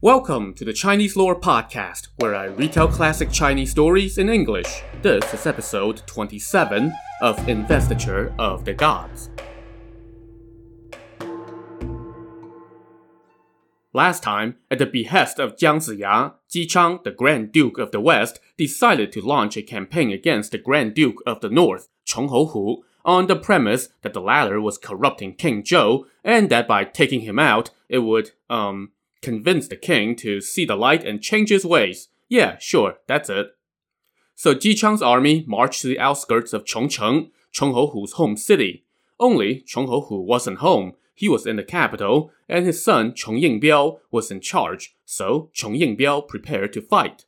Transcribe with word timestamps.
Welcome 0.00 0.54
to 0.54 0.64
the 0.64 0.72
Chinese 0.72 1.16
Lore 1.16 1.34
Podcast, 1.34 2.06
where 2.18 2.32
I 2.32 2.44
retell 2.44 2.86
classic 2.86 3.32
Chinese 3.32 3.72
stories 3.72 4.16
in 4.16 4.28
English. 4.28 4.84
This 5.02 5.34
is 5.34 5.44
episode 5.44 6.06
27 6.06 6.92
of 7.20 7.48
Investiture 7.48 8.32
of 8.38 8.64
the 8.64 8.74
Gods. 8.74 9.28
Last 13.92 14.22
time, 14.22 14.58
at 14.70 14.78
the 14.78 14.86
behest 14.86 15.40
of 15.40 15.56
Jiang 15.56 15.78
Ziya, 15.78 16.34
Ji 16.48 16.64
Chang, 16.64 17.00
the 17.02 17.10
Grand 17.10 17.50
Duke 17.50 17.78
of 17.78 17.90
the 17.90 17.98
West, 17.98 18.38
decided 18.56 19.10
to 19.10 19.20
launch 19.20 19.56
a 19.56 19.62
campaign 19.62 20.12
against 20.12 20.52
the 20.52 20.58
Grand 20.58 20.94
Duke 20.94 21.20
of 21.26 21.40
the 21.40 21.50
North, 21.50 21.88
Chong 22.04 22.28
Houhu, 22.28 22.82
on 23.04 23.26
the 23.26 23.34
premise 23.34 23.88
that 24.02 24.12
the 24.12 24.20
latter 24.20 24.60
was 24.60 24.78
corrupting 24.78 25.34
King 25.34 25.64
Zhou, 25.64 26.04
and 26.22 26.50
that 26.50 26.68
by 26.68 26.84
taking 26.84 27.22
him 27.22 27.40
out, 27.40 27.70
it 27.88 27.98
would, 27.98 28.30
um, 28.48 28.92
convince 29.22 29.68
the 29.68 29.76
king 29.76 30.16
to 30.16 30.40
see 30.40 30.64
the 30.64 30.76
light 30.76 31.04
and 31.04 31.22
change 31.22 31.50
his 31.50 31.64
ways. 31.64 32.08
Yeah, 32.28 32.58
sure, 32.58 32.98
that's 33.06 33.30
it. 33.30 33.48
So 34.34 34.54
Ji 34.54 34.74
Chang's 34.74 35.02
army 35.02 35.44
marched 35.46 35.82
to 35.82 35.88
the 35.88 35.98
outskirts 35.98 36.52
of 36.52 36.64
Chongcheng, 36.64 37.30
Chong 37.50 37.72
Houhu's 37.72 38.12
home 38.12 38.36
city. 38.36 38.84
Only 39.18 39.60
Chong 39.62 39.88
Houhu 39.88 40.24
wasn't 40.24 40.58
home. 40.58 40.92
He 41.14 41.28
was 41.28 41.46
in 41.46 41.56
the 41.56 41.64
capital, 41.64 42.30
and 42.48 42.64
his 42.64 42.84
son 42.84 43.14
Chong 43.14 43.34
Yingbiao 43.34 43.98
was 44.12 44.30
in 44.30 44.40
charge, 44.40 44.96
so 45.04 45.50
Chong 45.52 45.74
Yingbiao 45.74 46.28
prepared 46.28 46.72
to 46.74 46.80
fight. 46.80 47.24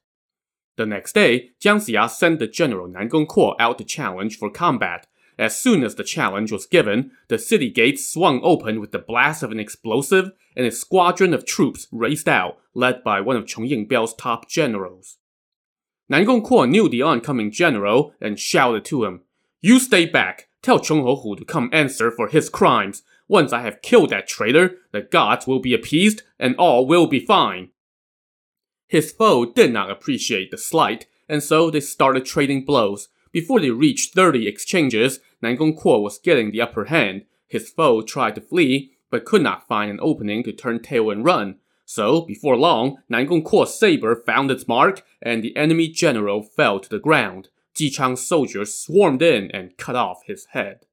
The 0.77 0.87
next 0.87 1.13
day, 1.13 1.51
Jiang 1.61 1.79
Ziya 1.79 2.09
sent 2.09 2.39
the 2.39 2.47
general 2.47 2.89
Nangong 2.89 3.27
Kuo 3.27 3.57
out 3.59 3.79
to 3.79 3.85
challenge 3.85 4.39
for 4.39 4.49
combat, 4.49 5.07
as 5.41 5.59
soon 5.59 5.83
as 5.83 5.95
the 5.95 6.05
challenge 6.05 6.53
was 6.53 6.67
given, 6.67 7.13
the 7.29 7.39
city 7.39 7.71
gates 7.71 8.07
swung 8.07 8.41
open 8.43 8.79
with 8.79 8.93
the 8.93 8.99
blast 8.99 9.43
of 9.43 9.51
an 9.51 9.59
explosive, 9.59 10.33
and 10.55 10.67
a 10.67 10.71
squadron 10.71 11.33
of 11.33 11.47
troops 11.47 11.87
raced 11.91 12.29
out, 12.29 12.59
led 12.75 13.03
by 13.03 13.23
one 13.23 13.37
of 13.37 13.47
Chong 13.47 13.67
Yingbiao's 13.67 14.13
top 14.13 14.51
generals. 14.51 15.17
Nangong 16.13 16.45
Kuo 16.45 16.69
knew 16.69 16.91
the 16.91 17.01
oncoming 17.01 17.51
general 17.51 18.13
and 18.21 18.39
shouted 18.39 18.85
to 18.85 19.05
him, 19.05 19.23
You 19.63 19.81
stay 19.81 20.05
back! 20.05 20.49
Tell 20.61 20.79
Chong 20.79 21.03
Houhu 21.05 21.39
to 21.39 21.45
come 21.47 21.71
answer 21.73 22.11
for 22.11 22.29
his 22.29 22.51
crimes. 22.51 23.03
Once 23.27 23.51
I 23.51 23.63
have 23.63 23.81
killed 23.81 24.11
that 24.11 24.29
traitor, 24.29 24.77
the 24.93 25.01
gods 25.01 25.47
will 25.47 25.61
be 25.61 25.73
appeased, 25.73 26.23
and 26.39 26.55
all 26.57 26.87
will 26.87 27.07
be 27.07 27.25
fine. 27.25 27.71
His 28.89 29.11
foe 29.11 29.47
did 29.47 29.73
not 29.73 29.91
appreciate 29.91 30.51
the 30.51 30.59
slight, 30.59 31.07
and 31.31 31.43
so 31.43 31.71
they 31.71 31.81
started 31.81 32.27
trading 32.27 32.67
blows. 32.67 33.09
Before 33.33 33.61
they 33.61 33.71
reached 33.71 34.15
30 34.15 34.47
exchanges, 34.47 35.21
Nangong 35.43 35.79
Kuo 35.79 36.01
was 36.03 36.19
getting 36.19 36.51
the 36.51 36.61
upper 36.61 36.87
hand. 36.87 37.25
His 37.47 37.71
foe 37.71 38.03
tried 38.03 38.35
to 38.35 38.41
flee, 38.41 38.93
but 39.11 39.25
could 39.25 39.43
not 39.43 39.67
find 39.67 39.91
an 39.91 40.01
opening 40.03 40.43
to 40.45 40.53
turn 40.53 40.81
tail 40.81 41.11
and 41.11 41.25
run. 41.25 41.57
So, 41.85 42.21
before 42.23 42.57
long, 42.57 42.99
Nangong 43.11 43.45
Kuo's 43.45 43.79
saber 43.79 44.23
found 44.25 44.51
its 44.51 44.69
mark, 44.69 45.03
and 45.21 45.43
the 45.43 45.57
enemy 45.57 45.89
general 45.89 46.43
fell 46.43 46.79
to 46.81 46.89
the 46.89 47.01
ground. 47.01 47.49
Ji 47.75 47.91
Chang's 47.91 48.27
soldiers 48.27 48.79
swarmed 48.79 49.23
in 49.23 49.51
and 49.53 49.77
cut 49.77 49.97
off 49.97 50.23
his 50.27 50.47
head. 50.53 50.87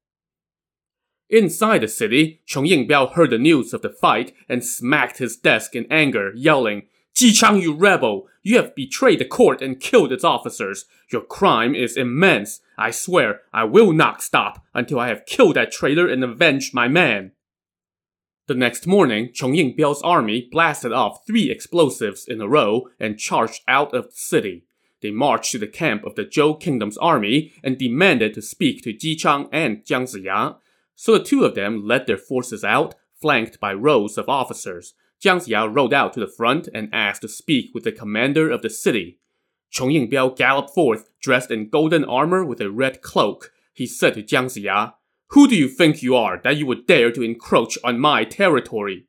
Inside 1.30 1.82
the 1.82 1.88
city, 1.88 2.40
Chong 2.46 2.64
Yingbiao 2.64 3.12
heard 3.12 3.30
the 3.30 3.38
news 3.38 3.74
of 3.74 3.82
the 3.82 3.90
fight 3.90 4.32
and 4.48 4.64
smacked 4.64 5.18
his 5.18 5.36
desk 5.36 5.76
in 5.76 5.86
anger, 5.90 6.32
yelling, 6.34 6.84
Ji 7.18 7.32
Chang, 7.32 7.60
you 7.60 7.74
rebel! 7.74 8.28
You 8.44 8.58
have 8.58 8.76
betrayed 8.76 9.18
the 9.18 9.24
court 9.24 9.60
and 9.60 9.80
killed 9.80 10.12
its 10.12 10.22
officers. 10.22 10.84
Your 11.10 11.22
crime 11.22 11.74
is 11.74 11.96
immense. 11.96 12.60
I 12.78 12.92
swear 12.92 13.40
I 13.52 13.64
will 13.64 13.92
not 13.92 14.22
stop 14.22 14.64
until 14.72 15.00
I 15.00 15.08
have 15.08 15.26
killed 15.26 15.56
that 15.56 15.72
traitor 15.72 16.06
and 16.06 16.22
avenged 16.22 16.74
my 16.74 16.86
man. 16.86 17.32
The 18.46 18.54
next 18.54 18.86
morning, 18.86 19.32
Chong 19.32 19.54
Yingbiao's 19.54 20.00
army 20.02 20.48
blasted 20.48 20.92
off 20.92 21.26
three 21.26 21.50
explosives 21.50 22.24
in 22.24 22.40
a 22.40 22.46
row 22.46 22.86
and 23.00 23.18
charged 23.18 23.62
out 23.66 23.92
of 23.92 24.04
the 24.04 24.12
city. 24.12 24.62
They 25.02 25.10
marched 25.10 25.50
to 25.50 25.58
the 25.58 25.66
camp 25.66 26.04
of 26.04 26.14
the 26.14 26.24
Zhou 26.24 26.60
Kingdom's 26.60 26.98
army 26.98 27.52
and 27.64 27.76
demanded 27.76 28.32
to 28.34 28.42
speak 28.42 28.84
to 28.84 28.92
Ji 28.92 29.16
Chang 29.16 29.48
and 29.50 29.84
Jiang 29.84 30.04
Ziya. 30.04 30.58
So 30.94 31.18
the 31.18 31.24
two 31.24 31.44
of 31.44 31.56
them 31.56 31.84
led 31.84 32.06
their 32.06 32.16
forces 32.16 32.62
out, 32.62 32.94
flanked 33.20 33.58
by 33.58 33.74
rows 33.74 34.18
of 34.18 34.28
officers. 34.28 34.94
Jiang 35.22 35.38
Ziya 35.38 35.74
rode 35.74 35.92
out 35.92 36.12
to 36.12 36.20
the 36.20 36.28
front 36.28 36.68
and 36.72 36.88
asked 36.92 37.22
to 37.22 37.28
speak 37.28 37.70
with 37.74 37.84
the 37.84 37.92
commander 37.92 38.50
of 38.50 38.62
the 38.62 38.70
city. 38.70 39.18
Chong 39.70 39.90
Yingbiao 39.90 40.36
galloped 40.36 40.70
forth, 40.70 41.10
dressed 41.20 41.50
in 41.50 41.68
golden 41.68 42.04
armor 42.04 42.44
with 42.44 42.60
a 42.60 42.70
red 42.70 43.02
cloak. 43.02 43.52
He 43.72 43.86
said 43.86 44.14
to 44.14 44.22
Jiang 44.22 44.46
Ziya, 44.46 44.94
Who 45.30 45.48
do 45.48 45.56
you 45.56 45.68
think 45.68 46.02
you 46.02 46.14
are 46.14 46.40
that 46.42 46.56
you 46.56 46.66
would 46.66 46.86
dare 46.86 47.10
to 47.12 47.22
encroach 47.22 47.76
on 47.82 47.98
my 47.98 48.24
territory? 48.24 49.06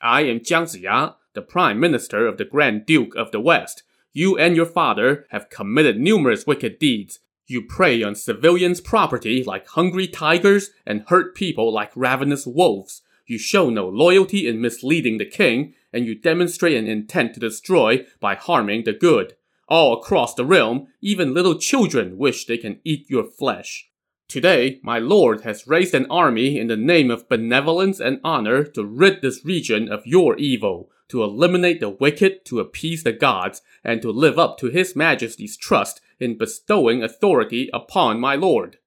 I 0.00 0.22
am 0.22 0.40
Jiang 0.40 0.64
Ziya, 0.64 1.16
the 1.34 1.42
Prime 1.42 1.78
Minister 1.78 2.26
of 2.26 2.38
the 2.38 2.44
Grand 2.44 2.86
Duke 2.86 3.14
of 3.14 3.30
the 3.30 3.40
West. 3.40 3.82
You 4.12 4.36
and 4.38 4.56
your 4.56 4.66
father 4.66 5.26
have 5.30 5.50
committed 5.50 6.00
numerous 6.00 6.46
wicked 6.46 6.78
deeds. 6.78 7.20
You 7.46 7.62
prey 7.62 8.02
on 8.02 8.14
civilians' 8.14 8.80
property 8.80 9.44
like 9.44 9.66
hungry 9.68 10.08
tigers 10.08 10.70
and 10.86 11.04
hurt 11.08 11.36
people 11.36 11.72
like 11.72 11.92
ravenous 11.94 12.46
wolves. 12.46 13.02
You 13.30 13.38
show 13.38 13.70
no 13.70 13.88
loyalty 13.88 14.48
in 14.48 14.60
misleading 14.60 15.18
the 15.18 15.24
king, 15.24 15.74
and 15.92 16.04
you 16.04 16.16
demonstrate 16.16 16.76
an 16.76 16.88
intent 16.88 17.32
to 17.34 17.40
destroy 17.40 18.04
by 18.18 18.34
harming 18.34 18.82
the 18.82 18.92
good. 18.92 19.36
All 19.68 19.92
across 19.92 20.34
the 20.34 20.44
realm, 20.44 20.88
even 21.00 21.32
little 21.32 21.56
children 21.56 22.18
wish 22.18 22.44
they 22.44 22.58
can 22.58 22.80
eat 22.82 23.08
your 23.08 23.22
flesh. 23.22 23.88
Today, 24.26 24.80
my 24.82 24.98
lord 24.98 25.42
has 25.42 25.68
raised 25.68 25.94
an 25.94 26.10
army 26.10 26.58
in 26.58 26.66
the 26.66 26.76
name 26.76 27.08
of 27.08 27.28
benevolence 27.28 28.00
and 28.00 28.18
honor 28.24 28.64
to 28.64 28.84
rid 28.84 29.22
this 29.22 29.44
region 29.44 29.88
of 29.88 30.04
your 30.04 30.36
evil, 30.36 30.90
to 31.06 31.22
eliminate 31.22 31.78
the 31.78 31.88
wicked, 31.88 32.44
to 32.46 32.58
appease 32.58 33.04
the 33.04 33.12
gods, 33.12 33.62
and 33.84 34.02
to 34.02 34.10
live 34.10 34.40
up 34.40 34.58
to 34.58 34.70
his 34.70 34.96
majesty's 34.96 35.56
trust 35.56 36.00
in 36.18 36.36
bestowing 36.36 37.00
authority 37.00 37.70
upon 37.72 38.18
my 38.18 38.34
lord. 38.34 38.78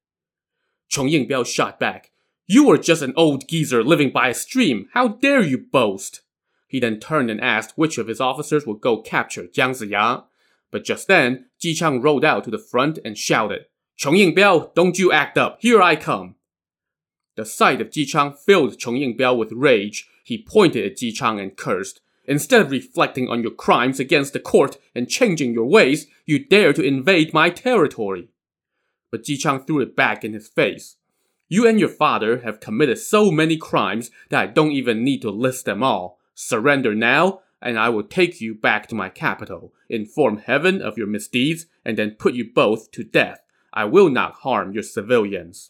Chong 0.90 1.08
Yingbiao 1.08 1.46
shot 1.46 1.80
back. 1.80 2.12
You 2.46 2.70
are 2.72 2.78
just 2.78 3.02
an 3.02 3.14
old 3.16 3.48
geezer 3.48 3.84
living 3.84 4.12
by 4.12 4.28
a 4.28 4.34
stream. 4.34 4.90
How 4.94 5.08
dare 5.08 5.42
you 5.42 5.58
boast? 5.58 6.22
He 6.68 6.80
then 6.80 7.00
turned 7.00 7.32
and 7.32 7.40
asked 7.40 7.78
which 7.78 7.98
of 7.98 8.08
his 8.08 8.20
officers 8.20 8.68
would 8.68 8.82
go 8.82 9.02
capture 9.02 9.44
Jiang 9.44 9.72
Ziya. 9.72 10.26
But 10.72 10.84
just 10.84 11.08
then, 11.08 11.46
Ji 11.60 11.74
Chang 11.74 12.02
rode 12.02 12.26
out 12.26 12.44
to 12.44 12.52
the 12.52 12.58
front 12.58 13.00
and 13.06 13.18
shouted, 13.18 13.66
Chong 13.96 14.16
Yingbiao, 14.16 14.74
don't 14.74 14.98
you 14.98 15.12
act 15.12 15.38
up. 15.38 15.60
Here 15.62 15.82
I 15.82 15.96
come. 15.96 16.36
The 17.36 17.46
sight 17.46 17.80
of 17.80 17.92
Ji 17.92 18.06
Chang 18.06 18.34
filled 18.34 18.78
Chong 18.78 18.96
Yingbiao 18.96 19.38
with 19.38 19.52
rage. 19.52 20.10
He 20.24 20.44
pointed 20.44 20.86
at 20.86 20.98
Ji 20.98 21.12
Chang 21.12 21.40
and 21.40 21.56
cursed. 21.56 22.02
Instead 22.26 22.62
of 22.62 22.72
reflecting 22.72 23.30
on 23.30 23.42
your 23.42 23.52
crimes 23.52 24.00
against 24.00 24.34
the 24.34 24.40
court 24.40 24.78
and 24.96 25.10
changing 25.10 25.54
your 25.54 25.66
ways, 25.66 26.08
you 26.26 26.44
dare 26.44 26.74
to 26.74 26.84
invade 26.84 27.34
my 27.34 27.50
territory. 27.50 28.30
But 29.12 29.24
Ji 29.24 29.38
Chang 29.38 29.64
threw 29.64 29.80
it 29.80 29.96
back 29.96 30.26
in 30.26 30.34
his 30.34 30.48
face. 30.48 30.98
You 31.54 31.68
and 31.68 31.80
your 31.80 31.90
father 31.90 32.40
have 32.40 32.60
committed 32.60 32.98
so 32.98 33.30
many 33.30 33.58
crimes 33.58 34.10
that 34.30 34.42
I 34.42 34.48
don't 34.48 34.72
even 34.72 35.04
need 35.04 35.22
to 35.22 35.30
list 35.30 35.66
them 35.66 35.84
all. 35.84 36.18
Surrender 36.34 36.96
now, 36.96 37.42
and 37.62 37.78
I 37.78 37.90
will 37.90 38.02
take 38.02 38.42
you 38.42 38.56
back 38.56 38.88
to 38.88 38.96
my 38.96 39.10
capital, 39.10 39.72
inform 39.88 40.40
heaven 40.40 40.82
of 40.82 40.98
your 40.98 41.06
misdeeds, 41.06 41.68
and 41.86 41.96
then 41.96 42.16
put 42.18 42.34
you 42.34 42.52
both 42.52 42.90
to 42.94 43.04
death. 43.04 43.42
I 43.72 43.86
will 43.86 44.10
not 44.10 44.38
harm 44.38 44.72
your 44.72 44.82
civilians. 44.82 45.70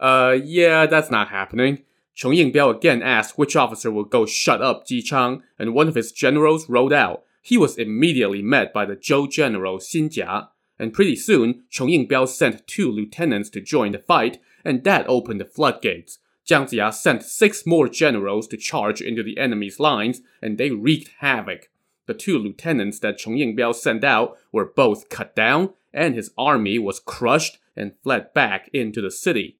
Uh, 0.00 0.36
yeah, 0.42 0.86
that's 0.86 1.12
not 1.12 1.28
happening. 1.28 1.84
Chong 2.16 2.32
Yingbiao 2.32 2.74
again 2.74 3.04
asked 3.04 3.38
which 3.38 3.54
officer 3.54 3.92
would 3.92 4.10
go 4.10 4.26
shut 4.26 4.60
up 4.60 4.88
Ji 4.88 5.00
Chang, 5.00 5.44
and 5.60 5.74
one 5.74 5.86
of 5.86 5.94
his 5.94 6.10
generals 6.10 6.68
rode 6.68 6.92
out. 6.92 7.22
He 7.40 7.56
was 7.56 7.78
immediately 7.78 8.42
met 8.42 8.72
by 8.72 8.86
the 8.86 8.96
Zhou 8.96 9.30
general 9.30 9.78
Xin 9.78 10.10
Jia, 10.10 10.48
and 10.76 10.92
pretty 10.92 11.14
soon, 11.14 11.62
Chong 11.70 11.86
Yingbiao 11.86 12.26
sent 12.26 12.66
two 12.66 12.90
lieutenants 12.90 13.48
to 13.50 13.60
join 13.60 13.92
the 13.92 14.00
fight, 14.00 14.40
and 14.64 14.84
that 14.84 15.08
opened 15.08 15.40
the 15.40 15.44
floodgates. 15.44 16.18
Jiang 16.48 16.64
Ziya 16.64 16.92
sent 16.92 17.22
six 17.22 17.64
more 17.66 17.88
generals 17.88 18.48
to 18.48 18.56
charge 18.56 19.00
into 19.00 19.22
the 19.22 19.38
enemy's 19.38 19.78
lines, 19.78 20.20
and 20.40 20.58
they 20.58 20.70
wreaked 20.70 21.10
havoc. 21.18 21.70
The 22.06 22.14
two 22.14 22.38
lieutenants 22.38 22.98
that 23.00 23.18
Chong 23.18 23.36
Yingbiao 23.36 23.74
sent 23.74 24.02
out 24.02 24.36
were 24.50 24.64
both 24.64 25.08
cut 25.08 25.36
down, 25.36 25.70
and 25.92 26.14
his 26.14 26.32
army 26.36 26.78
was 26.78 26.98
crushed 26.98 27.58
and 27.76 27.92
fled 28.02 28.34
back 28.34 28.68
into 28.72 29.00
the 29.00 29.10
city. 29.10 29.58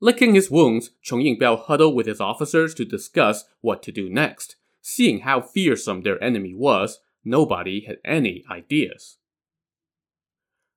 Licking 0.00 0.34
his 0.34 0.50
wounds, 0.50 0.90
Chong 1.02 1.20
Yingbiao 1.20 1.64
huddled 1.64 1.94
with 1.94 2.06
his 2.06 2.20
officers 2.20 2.74
to 2.74 2.84
discuss 2.84 3.44
what 3.60 3.82
to 3.82 3.92
do 3.92 4.08
next. 4.08 4.56
Seeing 4.80 5.20
how 5.20 5.40
fearsome 5.40 6.02
their 6.02 6.22
enemy 6.22 6.54
was, 6.54 7.00
nobody 7.24 7.84
had 7.84 7.98
any 8.04 8.44
ideas. 8.50 9.18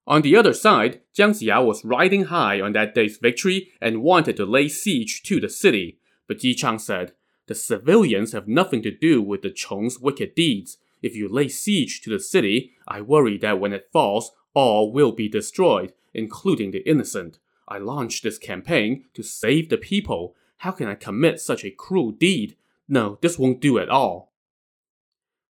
On 0.09 0.23
the 0.23 0.35
other 0.35 0.53
side, 0.53 1.01
Jiang 1.15 1.35
Ziya 1.35 1.63
was 1.63 1.85
riding 1.85 2.25
high 2.25 2.59
on 2.59 2.71
that 2.71 2.95
day's 2.95 3.17
victory 3.17 3.69
and 3.79 4.01
wanted 4.01 4.35
to 4.37 4.45
lay 4.45 4.67
siege 4.67 5.21
to 5.23 5.39
the 5.39 5.49
city. 5.49 5.99
But 6.27 6.39
Ji 6.39 6.55
Chang 6.55 6.79
said, 6.79 7.13
The 7.45 7.53
civilians 7.53 8.31
have 8.31 8.47
nothing 8.47 8.81
to 8.81 8.91
do 8.91 9.21
with 9.21 9.43
the 9.43 9.51
Chong's 9.51 9.99
wicked 9.99 10.33
deeds. 10.33 10.79
If 11.03 11.15
you 11.15 11.29
lay 11.29 11.47
siege 11.47 12.01
to 12.01 12.09
the 12.09 12.19
city, 12.19 12.71
I 12.87 13.01
worry 13.01 13.37
that 13.37 13.59
when 13.59 13.71
it 13.71 13.89
falls, 13.93 14.31
all 14.55 14.91
will 14.91 15.11
be 15.11 15.29
destroyed, 15.29 15.93
including 16.11 16.71
the 16.71 16.89
innocent. 16.89 17.37
I 17.67 17.77
launched 17.77 18.23
this 18.23 18.39
campaign 18.39 19.05
to 19.13 19.21
save 19.21 19.69
the 19.69 19.77
people. 19.77 20.35
How 20.57 20.71
can 20.71 20.87
I 20.87 20.95
commit 20.95 21.39
such 21.39 21.63
a 21.63 21.69
cruel 21.69 22.09
deed? 22.09 22.57
No, 22.87 23.19
this 23.21 23.37
won't 23.37 23.61
do 23.61 23.77
at 23.77 23.89
all. 23.89 24.33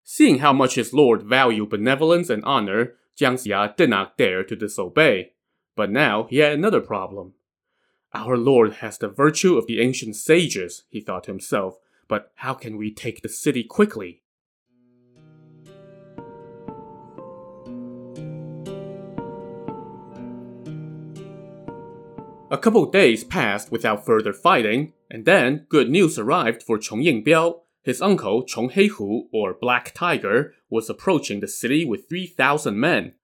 Seeing 0.04 0.40
how 0.40 0.52
much 0.52 0.76
his 0.76 0.92
lord 0.92 1.24
valued 1.24 1.70
benevolence 1.70 2.30
and 2.30 2.44
honor, 2.44 2.96
Jiang 3.20 3.34
Ziya 3.34 3.76
did 3.76 3.90
not 3.90 4.18
dare 4.18 4.46
to 4.46 4.56
disobey. 4.56 5.34
But 5.76 5.92
now 5.92 6.28
he 6.30 6.38
had 6.38 6.54
another 6.54 6.80
problem. 6.80 7.34
Our 8.14 8.38
lord 8.38 8.76
has 8.76 8.98
the 8.98 9.10
virtue 9.10 9.58
of 9.58 9.68
the 9.68 9.82
ancient 9.82 10.16
sages, 10.16 10.84
he 10.90 11.02
thought 11.02 11.26
to 11.26 11.32
himself, 11.32 11.78
but 12.08 12.32
how 12.36 12.54
can 12.54 12.78
we 12.78 12.92
take 12.92 13.22
the 13.22 13.30
city 13.30 13.64
quickly? 13.64 14.24
A 22.52 22.58
couple 22.58 22.84
of 22.84 22.92
days 22.92 23.24
passed 23.24 23.72
without 23.72 24.06
further 24.06 24.34
fighting, 24.34 24.94
and 25.12 25.26
then 25.26 25.68
good 25.70 25.90
news 25.90 26.18
arrived 26.18 26.64
for 26.64 26.80
Chong 26.80 27.04
Yingbiao. 27.04 27.60
His 27.90 28.04
uncle, 28.04 28.44
Chong 28.44 28.70
Heihu, 28.70 29.30
or 29.34 29.56
Black 29.60 29.96
Tiger, 29.96 30.54
was 30.70 30.92
approaching 30.92 31.40
the 31.40 31.48
city 31.48 31.86
with 31.86 32.08
3,000 32.08 32.80
men. 32.80 33.16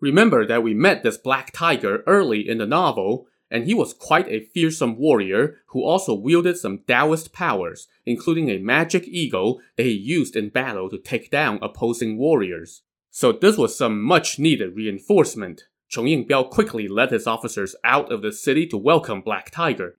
Remember 0.00 0.46
that 0.46 0.62
we 0.62 0.72
met 0.72 1.02
this 1.02 1.18
Black 1.18 1.52
Tiger 1.52 2.02
early 2.06 2.48
in 2.48 2.56
the 2.56 2.64
novel, 2.64 3.26
and 3.50 3.64
he 3.64 3.74
was 3.74 3.92
quite 3.92 4.26
a 4.28 4.48
fearsome 4.54 4.96
warrior 4.96 5.58
who 5.66 5.84
also 5.84 6.14
wielded 6.14 6.56
some 6.56 6.78
Taoist 6.88 7.34
powers, 7.34 7.88
including 8.06 8.48
a 8.48 8.56
magic 8.56 9.06
eagle 9.06 9.60
that 9.76 9.84
he 9.84 9.92
used 9.92 10.34
in 10.34 10.48
battle 10.48 10.88
to 10.88 10.96
take 10.96 11.30
down 11.30 11.58
opposing 11.60 12.16
warriors. 12.16 12.84
So 13.10 13.32
this 13.32 13.58
was 13.58 13.76
some 13.76 14.00
much 14.00 14.38
needed 14.38 14.76
reinforcement. 14.76 15.64
Chong 15.90 16.06
Yingbiao 16.06 16.48
quickly 16.48 16.88
led 16.88 17.10
his 17.10 17.26
officers 17.26 17.76
out 17.84 18.10
of 18.10 18.22
the 18.22 18.32
city 18.32 18.66
to 18.68 18.78
welcome 18.78 19.20
Black 19.20 19.50
Tiger. 19.50 19.98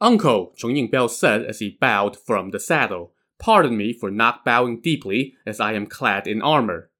Uncle, 0.00 0.52
Chong 0.56 0.74
Yingbiao 0.74 1.08
said 1.08 1.42
as 1.44 1.60
he 1.60 1.78
bowed 1.80 2.16
from 2.16 2.50
the 2.50 2.60
saddle, 2.60 3.14
pardon 3.38 3.76
me 3.76 3.94
for 3.94 4.10
not 4.10 4.44
bowing 4.44 4.80
deeply 4.80 5.34
as 5.46 5.58
I 5.58 5.72
am 5.72 5.86
clad 5.86 6.26
in 6.26 6.42
armor. 6.42 6.90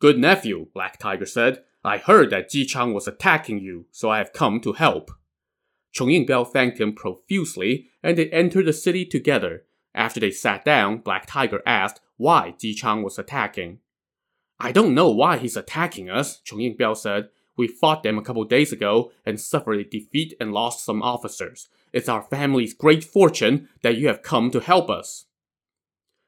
Good 0.00 0.18
nephew, 0.18 0.66
Black 0.74 0.98
Tiger 0.98 1.26
said. 1.26 1.62
I 1.84 1.98
heard 1.98 2.30
that 2.30 2.50
Ji 2.50 2.64
Chang 2.64 2.92
was 2.92 3.06
attacking 3.06 3.60
you, 3.60 3.86
so 3.92 4.10
I 4.10 4.18
have 4.18 4.32
come 4.32 4.60
to 4.60 4.72
help. 4.72 5.12
Chong 5.92 6.08
Yingbiao 6.08 6.50
thanked 6.50 6.80
him 6.80 6.92
profusely, 6.92 7.86
and 8.02 8.18
they 8.18 8.28
entered 8.30 8.66
the 8.66 8.72
city 8.72 9.04
together. 9.04 9.64
After 9.94 10.18
they 10.18 10.32
sat 10.32 10.64
down, 10.64 10.98
Black 10.98 11.26
Tiger 11.26 11.62
asked 11.64 12.00
why 12.16 12.54
Ji 12.58 12.74
Chang 12.74 13.04
was 13.04 13.18
attacking. 13.18 13.78
I 14.58 14.72
don't 14.72 14.94
know 14.94 15.10
why 15.10 15.36
he's 15.38 15.56
attacking 15.56 16.10
us, 16.10 16.40
Chong 16.40 16.58
Yingbiao 16.58 16.96
said. 16.96 17.28
We 17.56 17.68
fought 17.68 18.02
them 18.02 18.18
a 18.18 18.22
couple 18.22 18.42
days 18.44 18.72
ago 18.72 19.12
and 19.24 19.40
suffered 19.40 19.78
a 19.78 19.84
defeat 19.84 20.34
and 20.40 20.52
lost 20.52 20.84
some 20.84 21.00
officers. 21.00 21.68
It's 21.94 22.08
our 22.08 22.22
family's 22.22 22.74
great 22.74 23.04
fortune 23.04 23.68
that 23.82 23.96
you 23.96 24.08
have 24.08 24.20
come 24.20 24.50
to 24.50 24.58
help 24.58 24.90
us. 24.90 25.26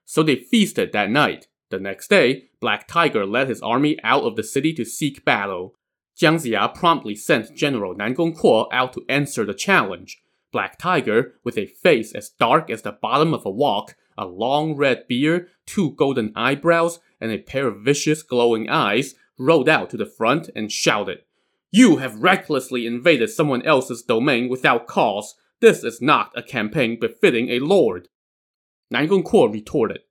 So 0.04 0.22
they 0.22 0.36
feasted 0.36 0.92
that 0.92 1.10
night. 1.10 1.48
The 1.70 1.80
next 1.80 2.08
day, 2.08 2.50
Black 2.60 2.86
Tiger 2.86 3.26
led 3.26 3.48
his 3.48 3.60
army 3.60 3.98
out 4.04 4.22
of 4.22 4.36
the 4.36 4.44
city 4.44 4.72
to 4.74 4.84
seek 4.84 5.24
battle. 5.24 5.74
Jiang 6.16 6.36
Ziya 6.36 6.72
promptly 6.72 7.16
sent 7.16 7.56
General 7.56 7.96
Nangong 7.96 8.38
Kuo 8.38 8.68
out 8.70 8.92
to 8.92 9.04
answer 9.08 9.44
the 9.44 9.54
challenge. 9.54 10.22
Black 10.52 10.78
Tiger, 10.78 11.34
with 11.42 11.58
a 11.58 11.66
face 11.66 12.14
as 12.14 12.30
dark 12.30 12.70
as 12.70 12.82
the 12.82 12.92
bottom 12.92 13.34
of 13.34 13.44
a 13.44 13.50
wok, 13.50 13.96
a 14.16 14.24
long 14.24 14.76
red 14.76 15.08
beard, 15.08 15.48
two 15.66 15.90
golden 15.96 16.32
eyebrows, 16.36 17.00
and 17.20 17.32
a 17.32 17.38
pair 17.38 17.66
of 17.66 17.82
vicious 17.82 18.22
glowing 18.22 18.68
eyes, 18.68 19.16
rode 19.36 19.68
out 19.68 19.90
to 19.90 19.96
the 19.96 20.06
front 20.06 20.48
and 20.54 20.70
shouted, 20.70 21.18
You 21.72 21.96
have 21.96 22.22
recklessly 22.22 22.86
invaded 22.86 23.30
someone 23.30 23.62
else's 23.62 24.02
domain 24.02 24.48
without 24.48 24.86
cause. 24.86 25.34
This 25.66 25.82
is 25.82 26.00
not 26.00 26.30
a 26.36 26.44
campaign 26.44 26.96
befitting 27.00 27.48
a 27.48 27.58
lord. 27.58 28.06
Nangong 28.94 29.24
Kuo 29.24 29.52
retorted, 29.52 30.02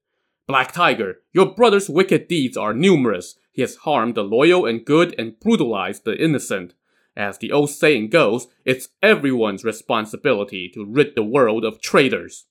Black 0.48 0.74
Tiger, 0.74 1.20
your 1.32 1.46
brother's 1.46 1.90
wicked 1.90 2.28
deeds 2.28 2.58
are 2.58 2.74
numerous. 2.74 3.38
He 3.54 3.62
has 3.62 3.78
harmed 3.78 4.16
the 4.16 4.24
loyal 4.26 4.66
and 4.66 4.84
good 4.84 5.16
and 5.18 5.40
brutalized 5.40 6.04
the 6.04 6.22
innocent. 6.22 6.74
As 7.16 7.38
the 7.38 7.54
old 7.54 7.70
saying 7.70 8.10
goes, 8.10 8.48
it's 8.66 8.90
everyone's 9.02 9.64
responsibility 9.64 10.70
to 10.74 10.84
rid 10.86 11.16
the 11.16 11.24
world 11.24 11.64
of 11.64 11.80
traitors. 11.80 12.48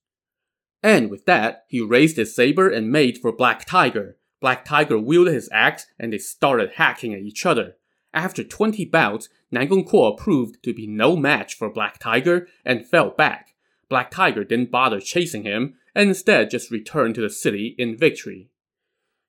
And 0.82 1.10
with 1.10 1.26
that, 1.26 1.64
he 1.68 1.82
raised 1.82 2.16
his 2.16 2.34
saber 2.34 2.70
and 2.70 2.90
made 2.90 3.18
for 3.18 3.36
Black 3.36 3.66
Tiger. 3.66 4.16
Black 4.40 4.64
Tiger 4.64 4.98
wielded 4.98 5.34
his 5.34 5.50
axe 5.52 5.84
and 5.98 6.10
they 6.10 6.16
started 6.16 6.70
hacking 6.76 7.12
at 7.12 7.20
each 7.20 7.44
other. 7.44 7.74
After 8.14 8.44
20 8.44 8.84
bouts, 8.86 9.28
Nangong 9.52 9.86
Kuo 9.86 10.16
proved 10.16 10.62
to 10.62 10.72
be 10.72 10.86
no 10.86 11.16
match 11.16 11.54
for 11.54 11.68
Black 11.68 11.98
Tiger 11.98 12.46
and 12.64 12.86
fell 12.86 13.10
back. 13.10 13.54
Black 13.88 14.10
Tiger 14.10 14.44
didn't 14.44 14.70
bother 14.70 15.00
chasing 15.00 15.42
him 15.42 15.74
and 15.96 16.08
instead 16.08 16.48
just 16.48 16.70
returned 16.70 17.16
to 17.16 17.20
the 17.20 17.28
city 17.28 17.74
in 17.76 17.96
victory. 17.96 18.50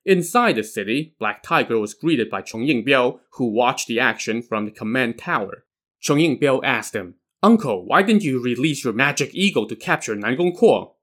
Inside 0.05 0.55
the 0.55 0.63
city, 0.63 1.15
Black 1.17 1.41
Tiger 1.41 1.79
was 1.79 1.95
greeted 1.95 2.29
by 2.29 2.41
Chong 2.41 2.61
Yingbiao, 2.61 3.21
who 3.31 3.47
watched 3.47 3.87
the 3.87 3.99
action 3.99 4.43
from 4.43 4.65
the 4.65 4.71
command 4.71 5.17
tower. 5.17 5.65
Chong 5.99 6.19
Yingbiao 6.19 6.61
asked 6.63 6.95
him, 6.95 7.15
Uncle, 7.41 7.85
why 7.85 8.03
didn't 8.03 8.23
you 8.23 8.39
release 8.39 8.83
your 8.83 8.93
magic 8.93 9.31
eagle 9.33 9.67
to 9.67 9.75
capture 9.75 10.15
Nangong 10.15 10.55
Kuo? 10.55 10.93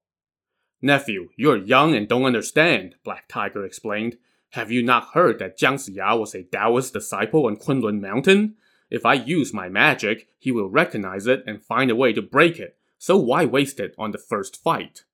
Nephew, 0.81 1.31
you're 1.37 1.57
young 1.57 1.97
and 1.97 2.09
don't 2.09 2.25
understand, 2.25 2.95
Black 3.05 3.27
Tiger 3.29 3.65
explained. 3.65 4.19
Have 4.53 4.71
you 4.71 4.83
not 4.83 5.13
heard 5.15 5.39
that 5.39 5.59
Jiang 5.59 5.77
Ziya 5.77 6.21
was 6.21 6.35
a 6.35 6.43
Taoist 6.43 6.93
disciple 6.93 7.47
on 7.47 7.57
Kunlun 7.57 8.03
Mountain? 8.03 8.57
If 8.91 9.07
I 9.07 9.15
use 9.15 9.55
my 9.55 9.71
magic, 9.71 10.29
he 10.39 10.53
will 10.53 10.69
recognize 10.69 11.27
it 11.27 11.43
and 11.47 11.65
find 11.65 11.91
a 11.91 11.97
way 11.97 12.13
to 12.13 12.21
break 12.21 12.59
it, 12.59 12.77
so 12.99 13.17
why 13.17 13.47
waste 13.47 13.81
it 13.81 13.95
on 13.97 14.11
the 14.11 14.19
first 14.19 14.63
fight? 14.63 15.05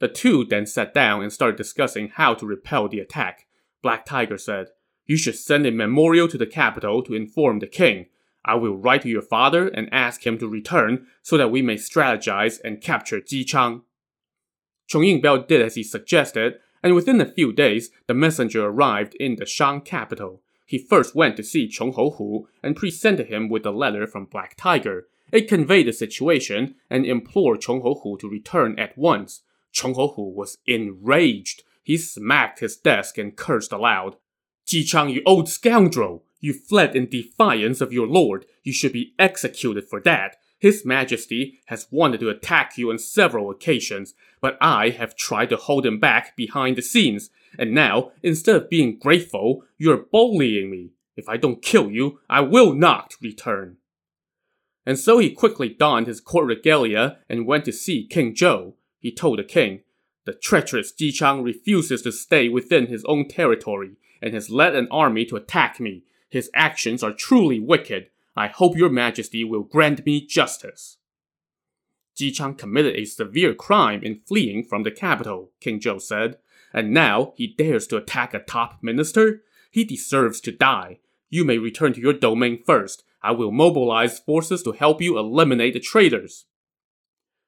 The 0.00 0.08
two 0.08 0.44
then 0.44 0.66
sat 0.66 0.92
down 0.92 1.22
and 1.22 1.32
started 1.32 1.56
discussing 1.56 2.08
how 2.08 2.34
to 2.34 2.44
repel 2.44 2.88
the 2.88 2.98
attack. 2.98 3.46
Black 3.82 4.04
Tiger 4.04 4.36
said, 4.36 4.70
You 5.06 5.16
should 5.16 5.36
send 5.36 5.64
a 5.64 5.70
memorial 5.70 6.26
to 6.26 6.36
the 6.36 6.44
capital 6.44 7.04
to 7.04 7.14
inform 7.14 7.60
the 7.60 7.68
king. 7.68 8.06
I 8.44 8.56
will 8.56 8.76
write 8.76 9.02
to 9.02 9.08
your 9.08 9.22
father 9.22 9.68
and 9.68 9.88
ask 9.94 10.26
him 10.26 10.38
to 10.38 10.48
return 10.48 11.06
so 11.22 11.36
that 11.36 11.52
we 11.52 11.62
may 11.62 11.76
strategize 11.76 12.58
and 12.64 12.80
capture 12.80 13.20
Ji 13.20 13.44
Chang. 13.44 13.82
Chong 14.88 15.02
Yingbiao 15.02 15.46
did 15.46 15.62
as 15.62 15.76
he 15.76 15.84
suggested, 15.84 16.54
and 16.84 16.94
within 16.94 17.18
a 17.18 17.32
few 17.32 17.50
days, 17.50 17.90
the 18.06 18.12
messenger 18.12 18.66
arrived 18.66 19.14
in 19.14 19.36
the 19.36 19.46
Shang 19.46 19.80
capital. 19.80 20.42
He 20.66 20.76
first 20.76 21.14
went 21.14 21.34
to 21.38 21.42
see 21.42 21.66
Chong 21.66 21.94
Hu 21.94 22.46
and 22.62 22.76
presented 22.76 23.28
him 23.28 23.48
with 23.48 23.64
a 23.64 23.70
letter 23.70 24.06
from 24.06 24.26
Black 24.26 24.54
Tiger. 24.58 25.08
It 25.32 25.48
conveyed 25.48 25.86
the 25.86 25.94
situation 25.94 26.74
and 26.90 27.06
implored 27.06 27.62
Chong 27.62 27.80
Hu 27.80 28.18
to 28.18 28.28
return 28.28 28.78
at 28.78 28.98
once. 28.98 29.40
Chong 29.72 29.94
Hu 29.94 30.30
was 30.30 30.58
enraged. 30.66 31.62
He 31.82 31.96
smacked 31.96 32.60
his 32.60 32.76
desk 32.76 33.16
and 33.16 33.34
cursed 33.34 33.72
aloud. 33.72 34.16
Ji 34.66 34.84
Chang, 34.84 35.08
you 35.08 35.22
old 35.24 35.48
scoundrel! 35.48 36.24
You 36.40 36.52
fled 36.52 36.94
in 36.94 37.08
defiance 37.08 37.80
of 37.80 37.94
your 37.94 38.06
lord. 38.06 38.44
You 38.62 38.74
should 38.74 38.92
be 38.92 39.14
executed 39.18 39.88
for 39.88 40.02
that. 40.02 40.36
His 40.58 40.84
Majesty 40.84 41.60
has 41.66 41.88
wanted 41.90 42.20
to 42.20 42.30
attack 42.30 42.78
you 42.78 42.90
on 42.90 42.98
several 42.98 43.50
occasions, 43.50 44.14
but 44.40 44.56
I 44.60 44.90
have 44.90 45.16
tried 45.16 45.50
to 45.50 45.56
hold 45.56 45.84
him 45.84 45.98
back 46.00 46.36
behind 46.36 46.76
the 46.76 46.82
scenes, 46.82 47.30
and 47.58 47.72
now, 47.72 48.12
instead 48.22 48.56
of 48.56 48.70
being 48.70 48.98
grateful, 48.98 49.64
you're 49.78 50.06
bullying 50.10 50.70
me. 50.70 50.90
If 51.16 51.28
I 51.28 51.36
don't 51.36 51.62
kill 51.62 51.90
you, 51.90 52.20
I 52.28 52.40
will 52.40 52.72
not 52.74 53.14
return. 53.20 53.76
And 54.86 54.98
so 54.98 55.18
he 55.18 55.30
quickly 55.30 55.68
donned 55.68 56.06
his 56.06 56.20
court 56.20 56.46
regalia 56.46 57.18
and 57.28 57.46
went 57.46 57.64
to 57.66 57.72
see 57.72 58.06
King 58.06 58.34
Zhou. 58.34 58.74
He 58.98 59.12
told 59.12 59.38
the 59.38 59.44
king, 59.44 59.80
The 60.24 60.34
treacherous 60.34 60.92
Ji 60.92 61.12
Chang 61.12 61.42
refuses 61.42 62.02
to 62.02 62.12
stay 62.12 62.48
within 62.48 62.86
his 62.86 63.04
own 63.06 63.28
territory 63.28 63.92
and 64.20 64.34
has 64.34 64.50
led 64.50 64.74
an 64.74 64.88
army 64.90 65.24
to 65.26 65.36
attack 65.36 65.80
me. 65.80 66.04
His 66.28 66.50
actions 66.54 67.02
are 67.02 67.12
truly 67.12 67.60
wicked. 67.60 68.10
I 68.36 68.48
hope 68.48 68.76
your 68.76 68.90
majesty 68.90 69.44
will 69.44 69.62
grant 69.62 70.04
me 70.04 70.26
justice. 70.26 70.98
Ji 72.16 72.30
Chang 72.30 72.54
committed 72.54 72.94
a 72.94 73.04
severe 73.04 73.54
crime 73.54 74.02
in 74.02 74.20
fleeing 74.26 74.64
from 74.64 74.82
the 74.82 74.90
capital, 74.90 75.50
King 75.60 75.80
Zhou 75.80 76.00
said, 76.00 76.38
and 76.72 76.92
now 76.92 77.32
he 77.36 77.46
dares 77.46 77.86
to 77.88 77.96
attack 77.96 78.34
a 78.34 78.40
top 78.40 78.78
minister? 78.82 79.42
He 79.70 79.84
deserves 79.84 80.40
to 80.42 80.52
die. 80.52 80.98
You 81.30 81.44
may 81.44 81.58
return 81.58 81.92
to 81.94 82.00
your 82.00 82.12
domain 82.12 82.62
first. 82.64 83.04
I 83.22 83.32
will 83.32 83.50
mobilize 83.50 84.18
forces 84.18 84.62
to 84.64 84.72
help 84.72 85.00
you 85.00 85.18
eliminate 85.18 85.74
the 85.74 85.80
traitors. 85.80 86.46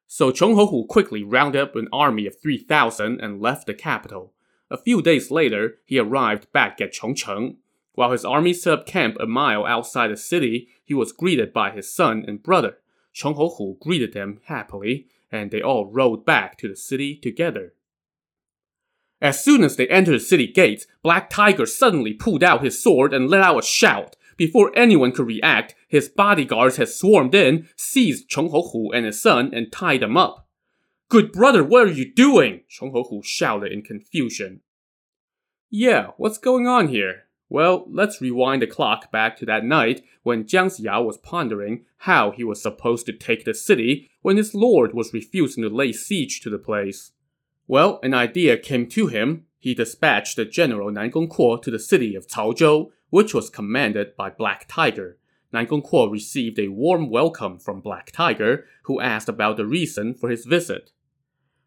So 0.06 0.30
Chong 0.30 0.54
Hu 0.54 0.86
quickly 0.86 1.22
rounded 1.22 1.60
up 1.60 1.76
an 1.76 1.88
army 1.92 2.26
of 2.26 2.40
3,000 2.40 3.20
and 3.20 3.40
left 3.40 3.66
the 3.66 3.74
capital. 3.74 4.32
A 4.70 4.76
few 4.76 5.02
days 5.02 5.30
later, 5.30 5.78
he 5.84 5.98
arrived 5.98 6.50
back 6.52 6.80
at 6.80 6.92
Chongcheng. 6.92 7.56
While 7.96 8.12
his 8.12 8.26
army 8.26 8.52
set 8.52 8.74
up 8.74 8.86
camp 8.86 9.16
a 9.18 9.26
mile 9.26 9.64
outside 9.64 10.08
the 10.08 10.18
city, 10.18 10.68
he 10.84 10.92
was 10.92 11.12
greeted 11.12 11.52
by 11.52 11.70
his 11.70 11.92
son 11.92 12.24
and 12.28 12.42
brother. 12.42 12.76
Chong 13.14 13.34
Hu 13.34 13.78
greeted 13.80 14.12
them 14.12 14.40
happily, 14.44 15.06
and 15.32 15.50
they 15.50 15.62
all 15.62 15.90
rode 15.90 16.26
back 16.26 16.58
to 16.58 16.68
the 16.68 16.76
city 16.76 17.16
together. 17.16 17.72
As 19.22 19.42
soon 19.42 19.64
as 19.64 19.76
they 19.76 19.88
entered 19.88 20.16
the 20.16 20.20
city 20.20 20.46
gates, 20.46 20.86
Black 21.02 21.30
Tiger 21.30 21.64
suddenly 21.64 22.12
pulled 22.12 22.44
out 22.44 22.62
his 22.62 22.80
sword 22.80 23.14
and 23.14 23.30
let 23.30 23.40
out 23.40 23.60
a 23.60 23.66
shout. 23.66 24.14
Before 24.36 24.76
anyone 24.76 25.12
could 25.12 25.26
react, 25.26 25.74
his 25.88 26.10
bodyguards 26.10 26.76
had 26.76 26.90
swarmed 26.90 27.34
in, 27.34 27.66
seized 27.76 28.28
Chong 28.28 28.50
Hu 28.50 28.92
and 28.92 29.06
his 29.06 29.22
son, 29.22 29.54
and 29.54 29.72
tied 29.72 30.02
them 30.02 30.18
up. 30.18 30.46
Good 31.08 31.32
brother, 31.32 31.64
what 31.64 31.88
are 31.88 31.92
you 31.92 32.12
doing? 32.12 32.64
Chong 32.68 32.92
Hu 32.92 33.22
shouted 33.24 33.72
in 33.72 33.80
confusion. 33.80 34.60
Yeah, 35.70 36.08
what's 36.18 36.36
going 36.36 36.66
on 36.66 36.88
here? 36.88 37.25
Well, 37.48 37.86
let's 37.88 38.20
rewind 38.20 38.62
the 38.62 38.66
clock 38.66 39.12
back 39.12 39.36
to 39.36 39.46
that 39.46 39.64
night 39.64 40.02
when 40.24 40.44
Jiang 40.44 40.66
Ziya 40.66 41.04
was 41.04 41.18
pondering 41.18 41.84
how 41.98 42.32
he 42.32 42.42
was 42.42 42.60
supposed 42.60 43.06
to 43.06 43.12
take 43.12 43.44
the 43.44 43.54
city 43.54 44.10
when 44.22 44.36
his 44.36 44.54
lord 44.54 44.94
was 44.94 45.12
refusing 45.12 45.62
to 45.62 45.68
lay 45.68 45.92
siege 45.92 46.40
to 46.40 46.50
the 46.50 46.58
place. 46.58 47.12
Well, 47.68 48.00
an 48.02 48.14
idea 48.14 48.56
came 48.56 48.88
to 48.90 49.06
him. 49.06 49.44
He 49.58 49.74
dispatched 49.74 50.36
the 50.36 50.44
general 50.44 50.90
Nangong 50.90 51.28
Kuo 51.28 51.60
to 51.62 51.70
the 51.70 51.78
city 51.78 52.14
of 52.16 52.26
Caozhou, 52.26 52.90
which 53.10 53.32
was 53.32 53.50
commanded 53.50 54.16
by 54.16 54.30
Black 54.30 54.66
Tiger. 54.68 55.18
Nangong 55.54 55.88
Kuo 55.88 56.10
received 56.10 56.58
a 56.58 56.68
warm 56.68 57.10
welcome 57.10 57.58
from 57.58 57.80
Black 57.80 58.10
Tiger, 58.10 58.64
who 58.84 59.00
asked 59.00 59.28
about 59.28 59.56
the 59.56 59.66
reason 59.66 60.14
for 60.14 60.28
his 60.28 60.44
visit. 60.44 60.90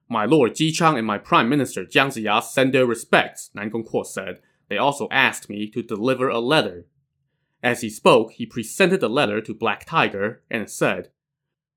My 0.09 0.25
lord 0.25 0.55
Ji 0.55 0.71
Chang 0.71 0.97
and 0.97 1.07
my 1.07 1.17
prime 1.17 1.47
minister 1.47 1.85
Jiang 1.85 2.07
Ziya 2.07 2.43
send 2.43 2.73
their 2.73 2.85
respects, 2.85 3.49
Nangong 3.55 3.89
Kuo 3.89 4.05
said. 4.05 4.41
They 4.69 4.77
also 4.77 5.07
asked 5.11 5.49
me 5.49 5.67
to 5.71 5.83
deliver 5.83 6.29
a 6.29 6.39
letter. 6.39 6.85
As 7.61 7.81
he 7.81 7.89
spoke, 7.89 8.33
he 8.33 8.45
presented 8.45 9.01
the 9.01 9.09
letter 9.09 9.41
to 9.41 9.53
Black 9.53 9.85
Tiger 9.85 10.43
and 10.49 10.69
said, 10.69 11.09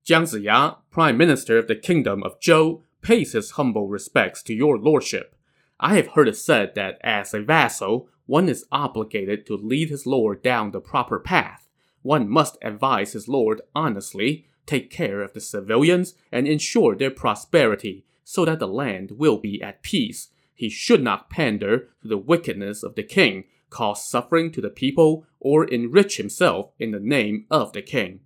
Jiang 0.07 0.23
Ziya, 0.23 0.77
Prime 0.91 1.17
Minister 1.17 1.59
of 1.59 1.67
the 1.67 1.75
Kingdom 1.75 2.23
of 2.23 2.39
Zhou, 2.39 2.83
pays 3.01 3.33
his 3.33 3.53
humble 3.53 3.89
respects 3.89 4.43
to 4.45 4.55
your 4.55 4.79
lordship. 4.79 5.35
I 5.81 5.97
have 5.97 6.09
heard 6.09 6.29
it 6.29 6.37
said 6.37 6.75
that 6.77 6.99
as 7.03 7.35
a 7.35 7.41
vassal, 7.41 8.09
one 8.27 8.49
is 8.49 8.67
obligated 8.71 9.47
to 9.47 9.57
lead 9.57 9.91
his 9.91 10.07
lord 10.07 10.43
down 10.43 10.71
the 10.71 10.81
proper 10.81 11.19
path. 11.19 11.69
One 12.03 12.29
must 12.29 12.57
advise 12.63 13.13
his 13.13 13.27
lord 13.27 13.61
honestly, 13.75 14.47
take 14.67 14.91
care 14.91 15.23
of 15.23 15.33
the 15.33 15.41
civilians, 15.41 16.15
and 16.31 16.47
ensure 16.47 16.95
their 16.95 17.11
prosperity 17.11 18.05
so 18.23 18.45
that 18.45 18.61
the 18.61 18.69
land 18.69 19.13
will 19.13 19.39
be 19.39 19.61
at 19.63 19.83
peace 19.83 20.29
he 20.55 20.69
should 20.69 21.03
not 21.03 21.31
pander 21.31 21.89
to 22.03 22.09
the 22.09 22.19
wickedness 22.19 22.83
of 22.83 22.95
the 22.95 23.03
king, 23.03 23.45
cause 23.71 24.07
suffering 24.07 24.53
to 24.53 24.61
the 24.61 24.71
people, 24.71 25.25
or 25.41 25.65
enrich 25.65 26.19
himself 26.19 26.71
in 26.79 26.91
the 26.91 27.01
name 27.01 27.47
of 27.51 27.73
the 27.73 27.83
king. 27.83 28.21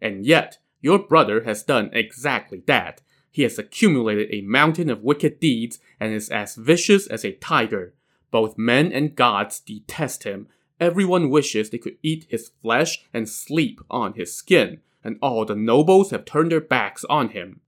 And 0.00 0.24
yet, 0.24 0.58
your 0.80 0.98
brother 0.98 1.44
has 1.44 1.62
done 1.62 1.90
exactly 1.92 2.62
that. 2.66 3.00
He 3.30 3.42
has 3.42 3.58
accumulated 3.58 4.28
a 4.30 4.42
mountain 4.42 4.90
of 4.90 5.02
wicked 5.02 5.40
deeds 5.40 5.78
and 5.98 6.12
is 6.12 6.28
as 6.28 6.54
vicious 6.54 7.06
as 7.06 7.24
a 7.24 7.32
tiger. 7.32 7.94
Both 8.30 8.58
men 8.58 8.92
and 8.92 9.16
gods 9.16 9.60
detest 9.60 10.24
him. 10.24 10.46
Everyone 10.78 11.30
wishes 11.30 11.70
they 11.70 11.78
could 11.78 11.96
eat 12.02 12.26
his 12.28 12.50
flesh 12.62 13.04
and 13.12 13.28
sleep 13.28 13.80
on 13.90 14.14
his 14.14 14.36
skin, 14.36 14.80
and 15.02 15.18
all 15.22 15.44
the 15.44 15.56
nobles 15.56 16.10
have 16.10 16.24
turned 16.24 16.52
their 16.52 16.60
backs 16.60 17.04
on 17.08 17.30
him. 17.30 17.60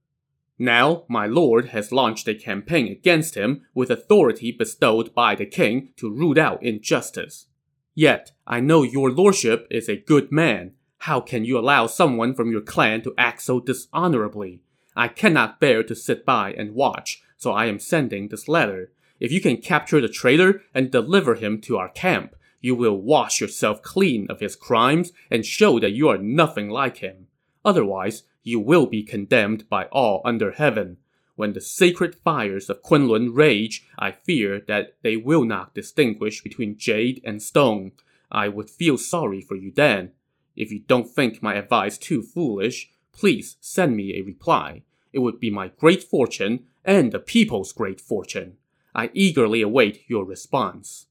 Now, 0.59 1.03
my 1.07 1.27
lord 1.27 1.69
has 1.69 1.91
launched 1.91 2.27
a 2.27 2.33
campaign 2.33 2.87
against 2.87 3.35
him 3.35 3.65
with 3.75 3.91
authority 3.91 4.51
bestowed 4.51 5.13
by 5.13 5.35
the 5.35 5.45
king 5.45 5.89
to 5.97 6.11
root 6.11 6.37
out 6.37 6.63
injustice. 6.63 7.47
Yet, 7.93 8.31
I 8.45 8.59
know 8.59 8.83
your 8.83 9.11
lordship 9.11 9.67
is 9.69 9.87
a 9.87 9.97
good 9.97 10.31
man. 10.31 10.73
How 10.99 11.19
can 11.19 11.45
you 11.45 11.59
allow 11.59 11.85
someone 11.87 12.33
from 12.33 12.51
your 12.51 12.61
clan 12.61 13.01
to 13.03 13.13
act 13.17 13.41
so 13.41 13.59
dishonorably? 13.59 14.61
I 14.95 15.07
cannot 15.07 15.59
bear 15.59 15.83
to 15.83 15.95
sit 15.95 16.25
by 16.25 16.53
and 16.53 16.73
watch, 16.73 17.21
so 17.37 17.51
I 17.51 17.67
am 17.67 17.79
sending 17.79 18.27
this 18.27 18.47
letter. 18.47 18.91
If 19.19 19.31
you 19.31 19.41
can 19.41 19.57
capture 19.57 20.01
the 20.01 20.07
traitor 20.07 20.63
and 20.73 20.91
deliver 20.91 21.35
him 21.35 21.61
to 21.61 21.77
our 21.77 21.89
camp, 21.89 22.35
you 22.61 22.73
will 22.73 22.99
wash 22.99 23.39
yourself 23.39 23.83
clean 23.83 24.25
of 24.29 24.39
his 24.39 24.55
crimes 24.55 25.11
and 25.29 25.45
show 25.45 25.79
that 25.79 25.91
you 25.91 26.09
are 26.09 26.17
nothing 26.17 26.69
like 26.69 26.97
him. 26.97 27.27
Otherwise, 27.63 28.23
you 28.47 28.59
will 28.59 28.85
be 28.85 29.03
condemned 29.03 29.67
by 29.67 29.85
all 29.85 30.21
under 30.23 30.51
heaven. 30.51 30.97
When 31.35 31.53
the 31.53 31.61
sacred 31.61 32.15
fires 32.15 32.69
of 32.69 32.81
Kunlun 32.81 33.35
rage, 33.35 33.85
I 33.99 34.11
fear 34.11 34.61
that 34.67 34.95
they 35.03 35.17
will 35.17 35.43
not 35.43 35.75
distinguish 35.75 36.41
between 36.41 36.77
jade 36.77 37.21
and 37.23 37.43
stone. 37.43 37.91
I 38.31 38.47
would 38.47 38.69
feel 38.69 38.97
sorry 38.97 39.41
for 39.41 39.55
you 39.55 39.71
then. 39.71 40.13
If 40.55 40.71
you 40.71 40.79
don't 40.79 41.09
think 41.09 41.43
my 41.43 41.55
advice 41.55 41.97
too 41.97 42.23
foolish, 42.23 42.89
please 43.11 43.57
send 43.59 43.95
me 43.95 44.15
a 44.15 44.23
reply. 44.23 44.83
It 45.11 45.19
would 45.19 45.39
be 45.39 45.51
my 45.51 45.67
great 45.67 46.01
fortune 46.01 46.65
and 46.85 47.11
the 47.11 47.19
people's 47.19 47.73
great 47.73 47.99
fortune. 47.99 48.57
I 48.95 49.11
eagerly 49.13 49.61
await 49.61 50.05
your 50.07 50.25
response. 50.25 51.07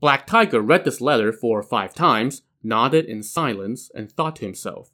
Black 0.00 0.26
Tiger 0.26 0.60
read 0.60 0.84
this 0.84 1.00
letter 1.00 1.32
four 1.32 1.58
or 1.58 1.64
five 1.64 1.94
times, 1.94 2.42
nodded 2.62 3.06
in 3.06 3.22
silence, 3.22 3.90
and 3.94 4.12
thought 4.12 4.36
to 4.36 4.44
himself, 4.44 4.92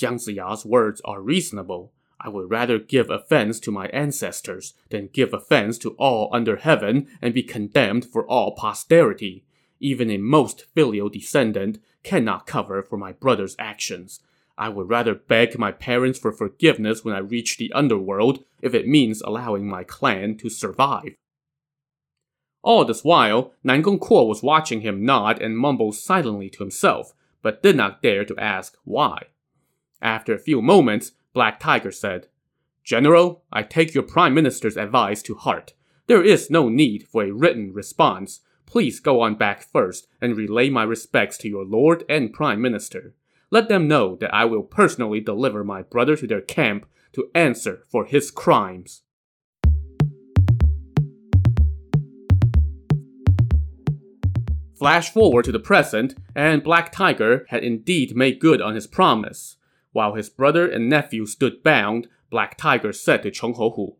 Jiang 0.00 0.14
Ziya's 0.14 0.64
words 0.64 1.02
are 1.04 1.20
reasonable. 1.20 1.92
I 2.18 2.30
would 2.30 2.50
rather 2.50 2.78
give 2.78 3.10
offense 3.10 3.60
to 3.60 3.70
my 3.70 3.88
ancestors 3.88 4.72
than 4.88 5.10
give 5.12 5.34
offense 5.34 5.76
to 5.78 5.90
all 5.92 6.30
under 6.32 6.56
heaven 6.56 7.06
and 7.20 7.34
be 7.34 7.42
condemned 7.42 8.06
for 8.06 8.26
all 8.26 8.54
posterity. 8.54 9.44
Even 9.78 10.10
a 10.10 10.16
most 10.16 10.66
filial 10.74 11.10
descendant 11.10 11.78
cannot 12.02 12.46
cover 12.46 12.82
for 12.82 12.96
my 12.96 13.12
brother's 13.12 13.56
actions. 13.58 14.20
I 14.56 14.70
would 14.70 14.88
rather 14.88 15.14
beg 15.14 15.58
my 15.58 15.72
parents 15.72 16.18
for 16.18 16.32
forgiveness 16.32 17.04
when 17.04 17.14
I 17.14 17.18
reach 17.18 17.58
the 17.58 17.72
underworld 17.72 18.44
if 18.62 18.74
it 18.74 18.88
means 18.88 19.20
allowing 19.20 19.68
my 19.68 19.84
clan 19.84 20.36
to 20.38 20.48
survive. 20.48 21.14
All 22.62 22.84
this 22.84 23.04
while, 23.04 23.52
Nangong 23.64 23.98
Kuo 23.98 24.26
was 24.26 24.42
watching 24.42 24.82
him 24.82 25.04
nod 25.04 25.40
and 25.40 25.56
mumble 25.56 25.92
silently 25.92 26.50
to 26.50 26.62
himself, 26.62 27.14
but 27.42 27.62
did 27.62 27.76
not 27.76 28.02
dare 28.02 28.24
to 28.26 28.36
ask 28.38 28.76
why. 28.84 29.28
After 30.02 30.34
a 30.34 30.38
few 30.38 30.62
moments, 30.62 31.12
Black 31.32 31.60
Tiger 31.60 31.92
said, 31.92 32.28
General, 32.82 33.44
I 33.52 33.62
take 33.62 33.94
your 33.94 34.02
Prime 34.02 34.34
Minister's 34.34 34.76
advice 34.76 35.22
to 35.22 35.34
heart. 35.34 35.74
There 36.06 36.24
is 36.24 36.50
no 36.50 36.68
need 36.68 37.06
for 37.06 37.22
a 37.22 37.32
written 37.32 37.72
response. 37.72 38.40
Please 38.66 38.98
go 38.98 39.20
on 39.20 39.34
back 39.34 39.62
first 39.62 40.08
and 40.20 40.36
relay 40.36 40.70
my 40.70 40.82
respects 40.82 41.36
to 41.38 41.48
your 41.48 41.64
Lord 41.64 42.04
and 42.08 42.32
Prime 42.32 42.60
Minister. 42.60 43.14
Let 43.50 43.68
them 43.68 43.88
know 43.88 44.16
that 44.16 44.34
I 44.34 44.44
will 44.44 44.62
personally 44.62 45.20
deliver 45.20 45.62
my 45.64 45.82
brother 45.82 46.16
to 46.16 46.26
their 46.26 46.40
camp 46.40 46.86
to 47.12 47.30
answer 47.34 47.84
for 47.88 48.06
his 48.06 48.30
crimes. 48.30 49.02
Flash 54.78 55.12
forward 55.12 55.44
to 55.44 55.52
the 55.52 55.58
present, 55.58 56.14
and 56.34 56.62
Black 56.62 56.90
Tiger 56.90 57.44
had 57.50 57.62
indeed 57.62 58.16
made 58.16 58.40
good 58.40 58.62
on 58.62 58.74
his 58.74 58.86
promise. 58.86 59.56
While 59.92 60.14
his 60.14 60.30
brother 60.30 60.70
and 60.70 60.88
nephew 60.88 61.26
stood 61.26 61.62
bound, 61.62 62.08
Black 62.30 62.56
Tiger 62.56 62.92
said 62.92 63.22
to 63.22 63.30
Chong 63.30 63.54
Hu, 63.54 63.96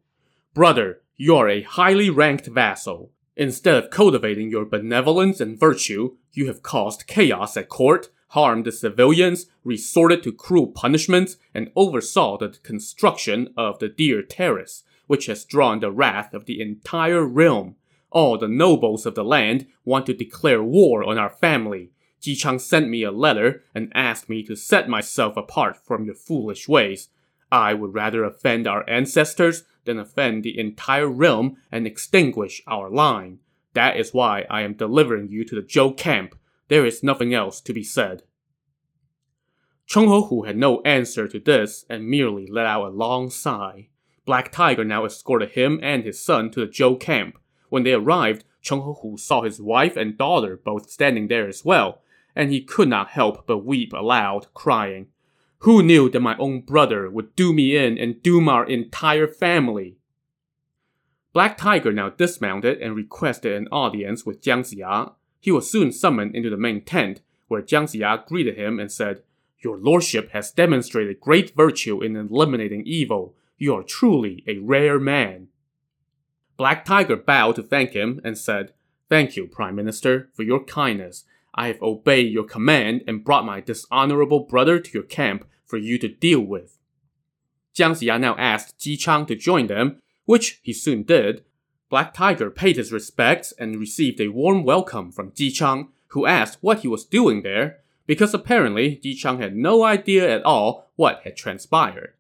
Brother, 0.55 1.03
you 1.17 1.37
are 1.37 1.49
a 1.49 1.63
highly 1.63 2.11
ranked 2.11 2.47
vassal. 2.47 3.13
Instead 3.37 3.77
of 3.77 3.91
cultivating 3.91 4.51
your 4.51 4.65
benevolence 4.65 5.41
and 5.41 5.59
virtue, 5.59 6.17
you 6.33 6.47
have 6.47 6.63
caused 6.63 7.07
chaos 7.07 7.57
at 7.57 7.69
court, 7.69 8.09
harmed 8.29 8.65
the 8.65 8.73
civilians, 8.73 9.47
resorted 9.65 10.23
to 10.23 10.33
cruel 10.33 10.69
punishments, 10.69 11.37
and 11.53 11.71
oversaw 11.75 12.39
the 12.39 12.51
construction 12.63 13.53
of 13.57 13.79
the 13.79 13.89
Deer 13.89 14.23
Terrace, 14.23 14.85
which 15.09 15.27
has 15.27 15.45
drawn 15.45 15.81
the 15.81 15.91
wrath 15.91 16.33
of 16.33 16.45
the 16.45 16.61
entire 16.61 17.25
realm. 17.25 17.75
All 18.13 18.39
the 18.39 18.49
nobles 18.49 19.07
of 19.07 19.15
the 19.15 19.25
land 19.25 19.67
want 19.85 20.07
to 20.07 20.15
declare 20.15 20.63
war 20.63 21.03
on 21.03 21.19
our 21.19 21.31
family, 21.31 21.91
Ji 22.21 22.37
Chang 22.37 22.59
sent 22.59 22.89
me 22.89 23.03
a 23.03 23.11
letter 23.11 23.63
and 23.75 23.91
asked 23.95 24.29
me 24.29 24.43
to 24.43 24.55
set 24.55 24.89
myself 24.89 25.37
apart 25.37 25.77
from 25.77 26.05
your 26.05 26.15
foolish 26.15 26.69
ways. 26.69 27.09
I 27.51 27.75
would 27.75 27.95
rather 27.95 28.25
offend 28.25 28.67
our 28.67 28.89
ancestors 28.89 29.65
than 29.85 29.99
offend 29.99 30.43
the 30.43 30.59
entire 30.59 31.09
realm 31.09 31.57
and 31.73 31.87
extinguish 31.87 32.63
our 32.67 32.91
line. 32.91 33.39
That 33.73 33.97
is 33.97 34.13
why 34.13 34.47
I 34.51 34.63
am 34.63 34.75
delivering 34.75 35.29
you 35.29 35.45
to 35.45 35.55
the 35.55 35.63
Zhou 35.63 35.97
camp. 35.97 36.37
There 36.69 36.85
is 36.85 37.03
nothing 37.03 37.33
else 37.33 37.61
to 37.63 37.73
be 37.73 37.83
said. 37.83 38.23
Chong 39.87 40.07
Hu 40.07 40.43
had 40.43 40.57
no 40.57 40.83
answer 40.83 41.27
to 41.27 41.41
this 41.41 41.85
and 41.89 42.07
merely 42.09 42.47
let 42.47 42.67
out 42.67 42.87
a 42.87 42.91
long 42.91 43.31
sigh. 43.31 43.89
Black 44.25 44.53
Tiger 44.53 44.85
now 44.85 45.05
escorted 45.05 45.53
him 45.53 45.81
and 45.83 46.05
his 46.05 46.23
son 46.23 46.51
to 46.51 46.61
the 46.61 46.67
Zhou 46.71 47.01
camp. 47.01 47.39
When 47.71 47.83
they 47.83 47.95
arrived, 47.95 48.45
Chong 48.63 48.97
Hu 49.03 49.17
saw 49.17 49.43
his 49.43 49.61
wife 49.61 49.97
and 49.97 50.19
daughter 50.19 50.61
both 50.63 50.91
standing 50.91 51.29
there 51.29 51.49
as 51.49 51.65
well, 51.65 52.03
and 52.35 52.51
he 52.51 52.61
could 52.61 52.89
not 52.89 53.11
help 53.11 53.47
but 53.47 53.65
weep 53.65 53.93
aloud, 53.93 54.47
crying, 54.55 55.09
Who 55.59 55.83
knew 55.83 56.09
that 56.11 56.21
my 56.21 56.37
own 56.39 56.63
brother 56.63 57.11
would 57.11 57.37
do 57.37 57.53
me 57.53 57.77
in 57.77 57.99
and 57.99 58.23
doom 58.23 58.49
our 58.49 58.65
entire 58.65 59.27
family? 59.27 59.97
Black 61.33 61.57
Tiger 61.57 61.93
now 61.93 62.11
dismounted 62.11 62.79
and 62.79 62.97
requested 62.97 63.53
an 63.53 63.69
audience 63.71 64.27
with 64.27 64.43
Jiang 64.43 64.61
Ziya. 64.61 65.13
He 65.39 65.53
was 65.53 65.71
soon 65.71 65.93
summoned 65.93 66.35
into 66.35 66.51
the 66.51 66.57
main 66.57 66.83
tent, 66.83 67.21
where 67.47 67.63
Jiang 67.63 67.85
Ziya 67.85 68.27
greeted 68.27 68.57
him 68.57 68.81
and 68.81 68.91
said, 68.91 69.23
Your 69.61 69.79
lordship 69.79 70.31
has 70.33 70.51
demonstrated 70.51 71.21
great 71.21 71.55
virtue 71.55 72.03
in 72.03 72.17
eliminating 72.17 72.83
evil. 72.85 73.35
You 73.59 73.75
are 73.75 73.83
truly 73.83 74.43
a 74.47 74.59
rare 74.59 74.99
man. 74.99 75.49
Black 76.57 76.85
Tiger 76.85 77.17
bowed 77.17 77.57
to 77.57 77.63
thank 77.63 77.93
him 77.93 78.21
and 78.25 78.37
said, 78.37 78.73
Thank 79.09 79.37
you, 79.37 79.47
Prime 79.47 79.75
Minister, 79.75 80.31
for 80.35 80.43
your 80.43 80.63
kindness. 80.65 81.25
I 81.55 81.69
have 81.69 81.83
obeyed 81.83 82.33
your 82.33 82.45
command 82.45 83.03
and 83.07 83.25
brought 83.25 83.45
my 83.45 83.61
dishonorable 83.61 84.41
brother 84.41 84.79
to 84.79 84.93
your 84.93 85.03
camp 85.03 85.47
for 85.65 85.77
you 85.77 85.99
to 85.99 86.09
deal 86.09 86.41
with. 86.41 86.79
Jiang 87.75 87.93
Ziya 87.93 88.21
now 88.21 88.37
asked 88.37 88.79
Ji 88.79 88.97
Chang 88.97 89.27
to 89.27 89.37
join 89.37 89.67
them, 89.67 90.01
which 90.25 90.61
he 90.63 90.73
soon 90.73 91.03
did. 91.03 91.45
Black 91.89 92.15
Tiger 92.15 92.51
paid 92.51 92.77
his 92.77 92.93
respects 92.93 93.53
and 93.59 93.81
received 93.81 94.21
a 94.21 94.29
warm 94.29 94.65
welcome 94.65 95.11
from 95.11 95.33
Ji 95.33 95.51
Chang, 95.51 95.89
who 96.09 96.27
asked 96.27 96.59
what 96.61 96.81
he 96.81 96.89
was 96.89 97.05
doing 97.05 97.43
there, 97.43 97.79
because 98.07 98.35
apparently 98.35 98.97
Ji 98.97 99.15
Chang 99.15 99.39
had 99.39 99.57
no 99.57 99.85
idea 99.85 100.29
at 100.29 100.43
all 100.45 100.91
what 100.97 101.21
had 101.25 101.37
transpired. 101.37 102.15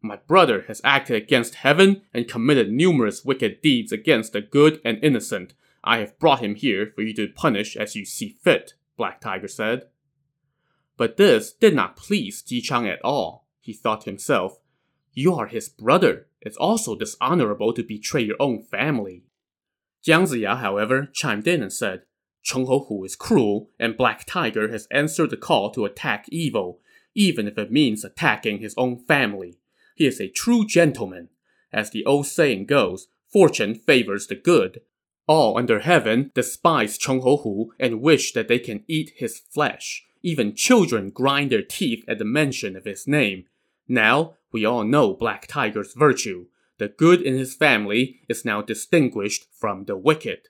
My 0.00 0.16
brother 0.16 0.64
has 0.68 0.80
acted 0.84 1.16
against 1.16 1.56
heaven 1.56 2.02
and 2.14 2.28
committed 2.28 2.70
numerous 2.70 3.24
wicked 3.24 3.60
deeds 3.60 3.90
against 3.90 4.32
the 4.32 4.40
good 4.40 4.80
and 4.84 5.02
innocent. 5.02 5.54
I 5.84 5.98
have 5.98 6.18
brought 6.18 6.40
him 6.40 6.54
here 6.54 6.92
for 6.94 7.02
you 7.02 7.14
to 7.14 7.28
punish 7.28 7.76
as 7.76 7.94
you 7.94 8.04
see 8.04 8.36
fit, 8.42 8.74
Black 8.96 9.20
Tiger 9.20 9.48
said. 9.48 9.88
But 10.96 11.16
this 11.16 11.52
did 11.52 11.74
not 11.74 11.96
please 11.96 12.42
Ji 12.42 12.60
Chang 12.60 12.88
at 12.88 13.04
all. 13.04 13.46
He 13.60 13.72
thought 13.72 14.02
to 14.02 14.10
himself, 14.10 14.58
You 15.12 15.34
are 15.34 15.46
his 15.46 15.68
brother. 15.68 16.26
It's 16.40 16.56
also 16.56 16.96
dishonorable 16.96 17.72
to 17.72 17.82
betray 17.82 18.22
your 18.22 18.36
own 18.40 18.62
family. 18.62 19.24
Jiang 20.04 20.24
Ziya, 20.24 20.58
however, 20.58 21.08
chimed 21.12 21.46
in 21.46 21.62
and 21.62 21.72
said, 21.72 22.02
Chong 22.42 22.66
Hu 22.66 23.04
is 23.04 23.16
cruel, 23.16 23.70
and 23.78 23.96
Black 23.96 24.24
Tiger 24.24 24.70
has 24.70 24.88
answered 24.90 25.30
the 25.30 25.36
call 25.36 25.70
to 25.72 25.84
attack 25.84 26.26
evil, 26.30 26.80
even 27.14 27.46
if 27.46 27.58
it 27.58 27.70
means 27.72 28.04
attacking 28.04 28.58
his 28.58 28.74
own 28.76 29.04
family. 29.04 29.58
He 29.96 30.06
is 30.06 30.20
a 30.20 30.28
true 30.28 30.66
gentleman. 30.66 31.28
As 31.72 31.90
the 31.90 32.06
old 32.06 32.26
saying 32.26 32.66
goes, 32.66 33.08
fortune 33.26 33.74
favors 33.74 34.26
the 34.26 34.36
good. 34.36 34.80
All 35.28 35.58
under 35.58 35.80
heaven 35.80 36.30
despise 36.34 36.96
Chong 36.96 37.20
Hu 37.20 37.72
and 37.78 38.00
wish 38.00 38.32
that 38.32 38.48
they 38.48 38.58
can 38.58 38.82
eat 38.88 39.12
his 39.14 39.38
flesh. 39.38 40.06
Even 40.22 40.54
children 40.54 41.10
grind 41.10 41.52
their 41.52 41.62
teeth 41.62 42.02
at 42.08 42.18
the 42.18 42.24
mention 42.24 42.74
of 42.74 42.86
his 42.86 43.06
name. 43.06 43.44
Now, 43.86 44.34
we 44.50 44.64
all 44.64 44.84
know 44.84 45.12
Black 45.12 45.46
Tiger's 45.46 45.92
virtue. 45.92 46.46
The 46.78 46.88
good 46.88 47.20
in 47.20 47.34
his 47.34 47.54
family 47.54 48.20
is 48.26 48.46
now 48.46 48.62
distinguished 48.62 49.46
from 49.52 49.84
the 49.84 49.96
wicked. 49.96 50.48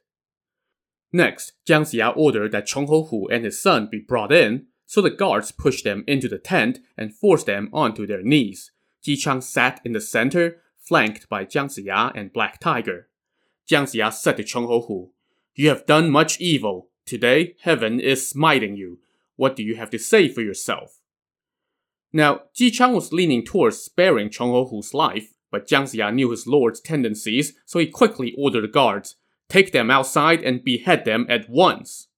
Next, 1.12 1.54
Jiang 1.66 1.82
Ziya 1.82 2.16
ordered 2.16 2.52
that 2.52 2.66
Chong 2.66 2.86
Hu 2.86 3.26
and 3.28 3.44
his 3.44 3.60
son 3.60 3.88
be 3.90 3.98
brought 3.98 4.30
in, 4.30 4.66
so 4.86 5.02
the 5.02 5.10
guards 5.10 5.50
pushed 5.50 5.84
them 5.84 6.04
into 6.06 6.28
the 6.28 6.38
tent 6.38 6.78
and 6.96 7.14
forced 7.14 7.46
them 7.46 7.68
onto 7.72 8.06
their 8.06 8.22
knees. 8.22 8.70
Ji 9.02 9.16
Chang 9.16 9.40
sat 9.40 9.80
in 9.84 9.92
the 9.92 10.00
center, 10.00 10.62
flanked 10.78 11.28
by 11.28 11.44
Jiang 11.44 11.66
Ziya 11.66 12.12
and 12.14 12.32
Black 12.32 12.60
Tiger. 12.60 13.08
Jiang 13.68 13.84
Ziya 13.84 14.12
said 14.12 14.38
to 14.38 14.44
Chong 14.44 14.66
Hu, 14.66 15.10
You 15.54 15.68
have 15.68 15.84
done 15.84 16.10
much 16.10 16.40
evil. 16.40 16.88
Today, 17.04 17.54
heaven 17.60 18.00
is 18.00 18.28
smiting 18.28 18.76
you. 18.76 18.98
What 19.36 19.56
do 19.56 19.62
you 19.62 19.76
have 19.76 19.90
to 19.90 19.98
say 19.98 20.28
for 20.28 20.40
yourself? 20.40 21.00
Now, 22.12 22.42
Ji 22.54 22.70
Chang 22.70 22.94
was 22.94 23.12
leaning 23.12 23.44
towards 23.44 23.78
sparing 23.78 24.30
Chong 24.30 24.52
Hu's 24.68 24.94
life, 24.94 25.34
but 25.50 25.68
Jiang 25.68 25.84
Ziya 25.84 26.14
knew 26.14 26.30
his 26.30 26.46
lord's 26.46 26.80
tendencies, 26.80 27.54
so 27.66 27.78
he 27.78 27.86
quickly 27.86 28.34
ordered 28.38 28.62
the 28.62 28.68
guards, 28.68 29.16
Take 29.50 29.72
them 29.72 29.90
outside 29.90 30.42
and 30.42 30.64
behead 30.64 31.04
them 31.04 31.26
at 31.28 31.48
once. 31.50 32.08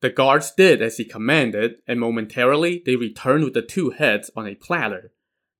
The 0.00 0.10
guards 0.10 0.52
did 0.52 0.82
as 0.82 0.98
he 0.98 1.04
commanded, 1.04 1.76
and 1.86 1.98
momentarily 1.98 2.82
they 2.84 2.94
returned 2.94 3.42
with 3.42 3.54
the 3.54 3.62
two 3.62 3.90
heads 3.90 4.30
on 4.36 4.46
a 4.46 4.54
platter. 4.54 5.12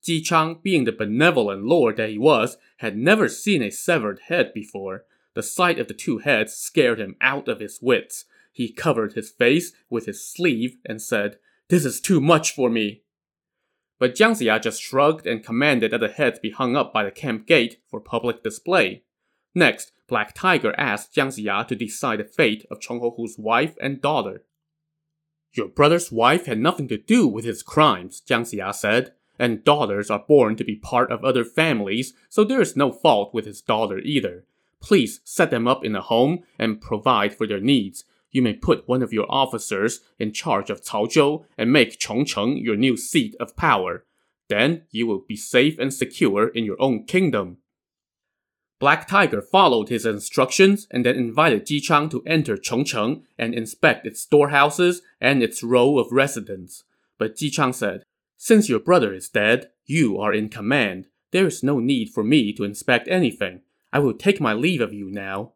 Ji 0.04 0.20
Chang, 0.20 0.58
being 0.62 0.84
the 0.84 0.92
benevolent 0.92 1.64
lord 1.64 1.96
that 1.96 2.11
he 2.11 2.18
was, 2.18 2.58
had 2.78 2.96
never 2.96 3.26
seen 3.26 3.62
a 3.62 3.70
severed 3.70 4.20
head 4.26 4.52
before. 4.52 5.04
The 5.32 5.42
sight 5.42 5.78
of 5.78 5.88
the 5.88 5.94
two 5.94 6.18
heads 6.18 6.54
scared 6.54 7.00
him 7.00 7.16
out 7.23 7.49
of 7.49 7.61
his 7.61 7.80
wits. 7.80 8.26
He 8.52 8.70
covered 8.70 9.14
his 9.14 9.30
face 9.30 9.73
with 9.88 10.04
his 10.04 10.25
sleeve 10.25 10.76
and 10.84 11.00
said, 11.00 11.38
This 11.68 11.87
is 11.87 12.00
too 12.00 12.20
much 12.20 12.54
for 12.54 12.68
me. 12.68 13.02
But 13.99 14.14
Jiang 14.14 14.32
Ziya 14.32 14.61
just 14.61 14.82
shrugged 14.82 15.26
and 15.26 15.42
commanded 15.42 15.92
that 15.92 16.00
the 16.00 16.08
heads 16.08 16.38
be 16.38 16.50
hung 16.50 16.76
up 16.76 16.92
by 16.92 17.04
the 17.04 17.11
camp 17.11 17.46
gate 17.46 17.78
for 17.88 18.00
public 18.00 18.42
display. 18.42 19.04
Next, 19.54 19.92
Black 20.07 20.35
Tiger 20.35 20.74
asked 20.76 21.14
Jiang 21.14 21.28
Ziya 21.28 21.66
to 21.66 21.74
decide 21.74 22.20
the 22.20 22.24
fate 22.24 22.66
of 22.70 22.81
Chong 22.81 23.00
Hu's 23.00 23.38
wife 23.38 23.74
and 23.81 24.02
daughter. 24.02 24.44
Your 25.55 25.68
brother's 25.68 26.12
wife 26.12 26.44
had 26.46 26.59
nothing 26.59 26.88
to 26.88 26.98
do 26.98 27.26
with 27.26 27.44
his 27.44 27.62
crimes, 27.62 28.20
Jiang 28.28 28.42
Ziya 28.42 28.74
said 28.74 29.14
and 29.38 29.64
daughters 29.64 30.11
are 30.11 30.25
born 30.27 30.57
to 30.57 30.64
be 30.64 30.77
part 30.77 31.11
of 31.11 31.25
other 31.25 31.44
families, 31.44 32.14
so 32.29 32.44
there 32.44 32.61
is 32.61 32.77
no 32.77 32.92
fault 32.92 33.35
with 33.35 33.47
his 33.47 33.61
daughter 33.61 33.99
either. 33.99 34.44
Please 34.81 35.20
set 35.25 35.51
them 35.51 35.66
up 35.66 35.85
in 35.85 35.97
a 35.97 36.01
home 36.01 36.44
and 36.59 36.81
provide 36.81 37.35
for 37.35 37.47
their 37.47 37.61
needs. 37.61 38.05
You 38.31 38.42
may 38.42 38.53
put 38.53 38.88
one 38.88 39.03
of 39.03 39.12
your 39.12 39.27
officers 39.31 40.01
in 40.18 40.33
charge 40.33 40.68
of 40.68 40.83
Caozhou 40.83 41.44
and 41.57 41.73
make 41.73 41.99
Chongcheng 41.99 42.62
your 42.62 42.77
new 42.77 42.97
seat 42.97 43.35
of 43.40 43.57
power. 43.57 44.05
Then 44.49 44.83
you 44.90 45.07
will 45.07 45.25
be 45.27 45.37
safe 45.37 45.79
and 45.79 45.94
secure 45.94 46.49
in 46.49 46.64
your 46.64 46.77
own 46.81 47.05
kingdom. 47.05 47.59
Black 48.81 49.09
Tiger 49.09 49.40
followed 49.40 49.88
his 49.88 50.05
instructions 50.05 50.87
and 50.90 51.07
then 51.07 51.16
invited 51.16 51.64
Ji 51.64 51.81
Chang 51.81 52.09
to 52.11 52.23
enter 52.27 52.57
Chongcheng 52.57 53.23
and 53.38 53.55
inspect 53.55 54.07
its 54.07 54.20
storehouses 54.20 55.01
and 55.20 55.42
its 55.42 55.62
row 55.62 55.99
of 55.99 56.12
residents. 56.12 56.85
But 57.16 57.37
Ji 57.37 57.49
Chang 57.51 57.73
said, 57.73 58.03
since 58.37 58.68
your 58.68 58.81
brother 58.81 59.12
is 59.12 59.29
dead, 59.29 59.70
you 59.85 60.18
are 60.18 60.33
in 60.33 60.49
command. 60.49 61.07
There 61.31 61.47
is 61.47 61.62
no 61.62 61.79
need 61.79 62.11
for 62.11 62.23
me 62.23 62.53
to 62.55 62.64
inspect 62.64 63.09
anything. 63.09 63.62
I 63.92 63.99
will 63.99 64.14
take 64.14 64.40
my 64.40 64.53
leave 64.53 64.81
of 64.81 64.92
you 64.92 65.11
now. 65.11 65.53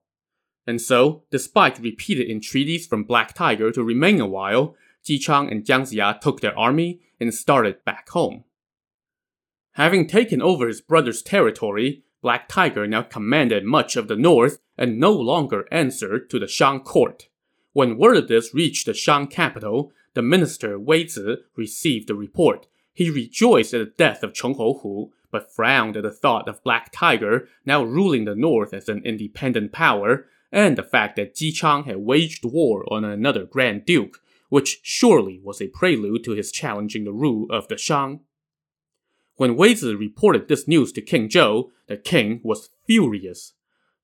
And 0.67 0.81
so, 0.81 1.25
despite 1.31 1.79
repeated 1.79 2.31
entreaties 2.31 2.87
from 2.87 3.05
Black 3.05 3.35
Tiger 3.35 3.71
to 3.73 3.83
remain 3.83 4.21
a 4.21 4.27
while, 4.27 4.77
Ji 5.05 5.19
Chang 5.19 5.51
and 5.51 5.65
Jiang 5.65 5.83
Ziya 5.83 6.21
took 6.21 6.41
their 6.41 6.59
army 6.59 7.01
and 7.19 7.33
started 7.33 7.85
back 7.85 8.09
home. 8.11 8.45
Having 9.73 10.09
taken 10.09 10.43
over 10.43 10.69
his 10.69 10.81
brother's 10.81 11.23
territory, 11.23 12.03
Black 12.21 12.49
Tiger 12.49 12.87
now 12.87 13.03
commanded 13.03 13.65
much 13.65 13.97
of 13.97 14.09
the 14.09 14.17
north 14.17 14.59
and 14.77 14.99
no 14.99 15.13
longer 15.13 15.67
answered 15.71 16.29
to 16.31 16.39
the 16.39 16.49
Shang 16.49 16.81
court. 16.81 17.29
When 17.73 17.97
word 17.97 18.17
of 18.17 18.29
this 18.29 18.53
reached 18.53 18.87
the 18.87 18.95
Shang 18.95 19.29
capital, 19.29 19.93
the 20.19 20.23
minister 20.23 20.81
Wei 20.81 21.07
Zi 21.07 21.37
received 21.55 22.09
the 22.09 22.15
report. 22.17 22.67
He 22.93 23.09
rejoiced 23.09 23.73
at 23.73 23.79
the 23.79 23.95
death 23.97 24.25
of 24.25 24.35
Chong 24.35 24.57
Hu, 24.57 25.13
but 25.31 25.55
frowned 25.55 25.97
at 25.97 26.03
the 26.03 26.11
thought 26.11 26.49
of 26.49 26.65
Black 26.65 26.91
Tiger 26.93 27.47
now 27.65 27.85
ruling 27.85 28.25
the 28.25 28.35
north 28.35 28.75
as 28.75 28.89
an 28.89 29.01
independent 29.05 29.71
power, 29.71 30.27
and 30.51 30.77
the 30.77 30.83
fact 30.83 31.15
that 31.15 31.37
Ji 31.37 31.53
Chang 31.53 31.85
had 31.85 31.99
waged 31.99 32.45
war 32.45 32.85
on 32.93 33.05
another 33.05 33.45
Grand 33.45 33.87
Duke, 33.87 34.21
which 34.49 34.81
surely 34.83 35.41
was 35.41 35.63
a 35.63 35.69
prelude 35.69 36.25
to 36.25 36.33
his 36.33 36.51
challenging 36.51 37.05
the 37.05 37.13
rule 37.13 37.47
of 37.49 37.69
the 37.69 37.79
Shang. 37.79 38.19
When 39.37 39.55
Wei 39.55 39.77
Zi 39.77 39.95
reported 39.95 40.49
this 40.49 40.67
news 40.67 40.91
to 40.95 41.01
King 41.01 41.29
Zhou, 41.29 41.71
the 41.87 41.97
king 41.97 42.41
was 42.43 42.71
furious. 42.89 43.53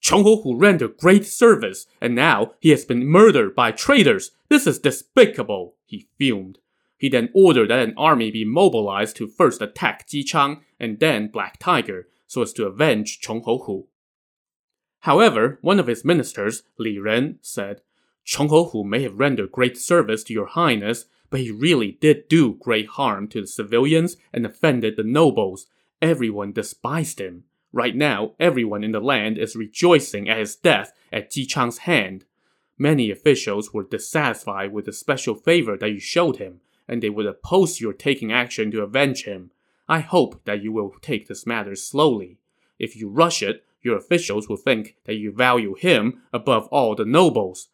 Chong 0.04 0.22
Hu 0.22 0.54
rendered 0.54 0.98
great 0.98 1.24
service, 1.24 1.86
and 1.98 2.14
now 2.14 2.52
he 2.60 2.68
has 2.68 2.84
been 2.84 3.06
murdered 3.06 3.56
by 3.56 3.72
traitors. 3.72 4.32
This 4.50 4.66
is 4.66 4.78
despicable, 4.78 5.76
he 5.94 6.08
fumed. 6.18 6.58
He 6.98 7.08
then 7.08 7.30
ordered 7.34 7.70
that 7.70 7.86
an 7.86 7.94
army 7.96 8.30
be 8.30 8.44
mobilized 8.44 9.16
to 9.16 9.26
first 9.26 9.60
attack 9.60 10.08
Ji 10.08 10.24
Chang 10.24 10.62
and 10.80 11.00
then 11.00 11.28
Black 11.28 11.58
Tiger, 11.58 12.08
so 12.26 12.42
as 12.42 12.52
to 12.54 12.66
avenge 12.66 13.20
Chong 13.20 13.42
Hu. 13.42 13.86
However, 15.00 15.58
one 15.60 15.78
of 15.78 15.86
his 15.86 16.04
ministers, 16.04 16.62
Li 16.78 16.98
Ren, 16.98 17.38
said, 17.42 17.82
Chong 18.24 18.48
Hu 18.48 18.84
may 18.84 19.02
have 19.02 19.18
rendered 19.18 19.52
great 19.52 19.76
service 19.76 20.24
to 20.24 20.32
your 20.32 20.46
highness, 20.46 21.04
but 21.30 21.40
he 21.40 21.50
really 21.50 21.92
did 22.00 22.28
do 22.28 22.54
great 22.54 22.86
harm 22.88 23.28
to 23.28 23.40
the 23.42 23.46
civilians 23.46 24.16
and 24.32 24.46
offended 24.46 24.96
the 24.96 25.02
nobles. 25.02 25.66
Everyone 26.00 26.52
despised 26.52 27.20
him. 27.20 27.44
Right 27.72 27.94
now, 27.94 28.34
everyone 28.38 28.84
in 28.84 28.92
the 28.92 29.00
land 29.00 29.36
is 29.36 29.56
rejoicing 29.56 30.28
at 30.28 30.38
his 30.38 30.56
death 30.56 30.92
at 31.12 31.30
Ji 31.32 31.44
Chang's 31.44 31.78
hand. 31.78 32.24
Many 32.78 33.10
officials 33.10 33.72
were 33.72 33.84
dissatisfied 33.84 34.72
with 34.72 34.86
the 34.86 34.92
special 34.92 35.34
favor 35.34 35.76
that 35.76 35.90
you 35.90 36.00
showed 36.00 36.36
him, 36.36 36.60
and 36.88 37.02
they 37.02 37.10
would 37.10 37.26
oppose 37.26 37.80
your 37.80 37.92
taking 37.92 38.32
action 38.32 38.70
to 38.72 38.82
avenge 38.82 39.24
him. 39.24 39.50
I 39.88 40.00
hope 40.00 40.44
that 40.44 40.62
you 40.62 40.72
will 40.72 40.94
take 41.00 41.28
this 41.28 41.46
matter 41.46 41.76
slowly. 41.76 42.38
If 42.78 42.96
you 42.96 43.08
rush 43.08 43.42
it, 43.42 43.64
your 43.82 43.96
officials 43.96 44.48
will 44.48 44.56
think 44.56 44.96
that 45.04 45.16
you 45.16 45.30
value 45.30 45.74
him 45.74 46.22
above 46.32 46.66
all 46.68 46.94
the 46.94 47.04
nobles. 47.04 47.68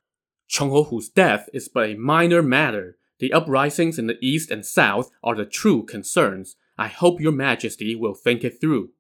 Chong 0.49 0.71
Hu's 0.71 1.09
death 1.09 1.49
is 1.55 1.69
but 1.69 1.89
a 1.89 1.95
minor 1.95 2.43
matter. 2.43 2.97
The 3.21 3.33
uprisings 3.33 3.99
in 3.99 4.07
the 4.07 4.19
east 4.21 4.51
and 4.51 4.67
south 4.67 5.11
are 5.23 5.37
the 5.37 5.45
true 5.45 5.85
concerns. 5.85 6.57
I 6.77 6.89
hope 6.89 7.21
your 7.21 7.33
majesty 7.33 7.95
will 7.95 8.15
think 8.15 8.43
it 8.43 8.61
through. 8.61 8.91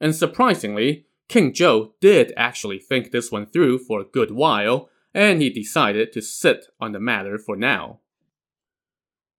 And 0.00 0.14
surprisingly, 0.14 1.06
King 1.28 1.52
Zhou 1.52 1.92
did 2.00 2.32
actually 2.36 2.78
think 2.78 3.10
this 3.10 3.30
one 3.30 3.46
through 3.46 3.78
for 3.80 4.00
a 4.00 4.04
good 4.04 4.30
while, 4.30 4.88
and 5.12 5.42
he 5.42 5.50
decided 5.50 6.12
to 6.12 6.22
sit 6.22 6.66
on 6.80 6.92
the 6.92 7.00
matter 7.00 7.38
for 7.38 7.54
now. 7.54 8.00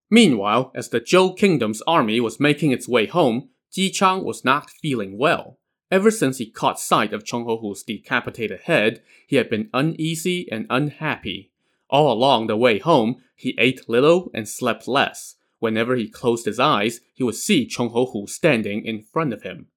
Meanwhile, 0.10 0.72
as 0.76 0.90
the 0.90 1.02
Zhou 1.02 1.36
kingdom's 1.38 1.82
army 1.88 2.20
was 2.20 2.40
making 2.40 2.72
its 2.72 2.88
way 2.88 3.06
home, 3.06 3.50
Ji 3.72 3.90
Chang 3.90 4.24
was 4.24 4.46
not 4.46 4.70
feeling 4.70 5.18
well. 5.18 5.60
Ever 5.92 6.12
since 6.12 6.38
he 6.38 6.50
caught 6.50 6.80
sight 6.80 7.14
of 7.14 7.26
Chong 7.26 7.46
Hu's 7.46 7.84
decapitated 7.84 8.62
head, 8.62 9.02
he 9.26 9.38
had 9.38 9.50
been 9.50 9.70
uneasy 9.74 10.48
and 10.52 10.68
unhappy. 10.70 11.52
All 11.90 12.12
along 12.12 12.48
the 12.48 12.58
way 12.58 12.78
home, 12.78 13.18
he 13.36 13.56
ate 13.58 13.90
little 13.90 14.30
and 14.34 14.48
slept 14.48 14.88
less. 14.88 15.36
Whenever 15.58 15.96
he 15.96 16.08
closed 16.08 16.46
his 16.46 16.60
eyes, 16.60 17.02
he 17.14 17.24
would 17.24 17.36
see 17.36 17.66
Chong 17.66 17.90
Hu 17.90 18.28
standing 18.28 18.86
in 18.86 19.02
front 19.02 19.34
of 19.34 19.42
him. 19.42 19.68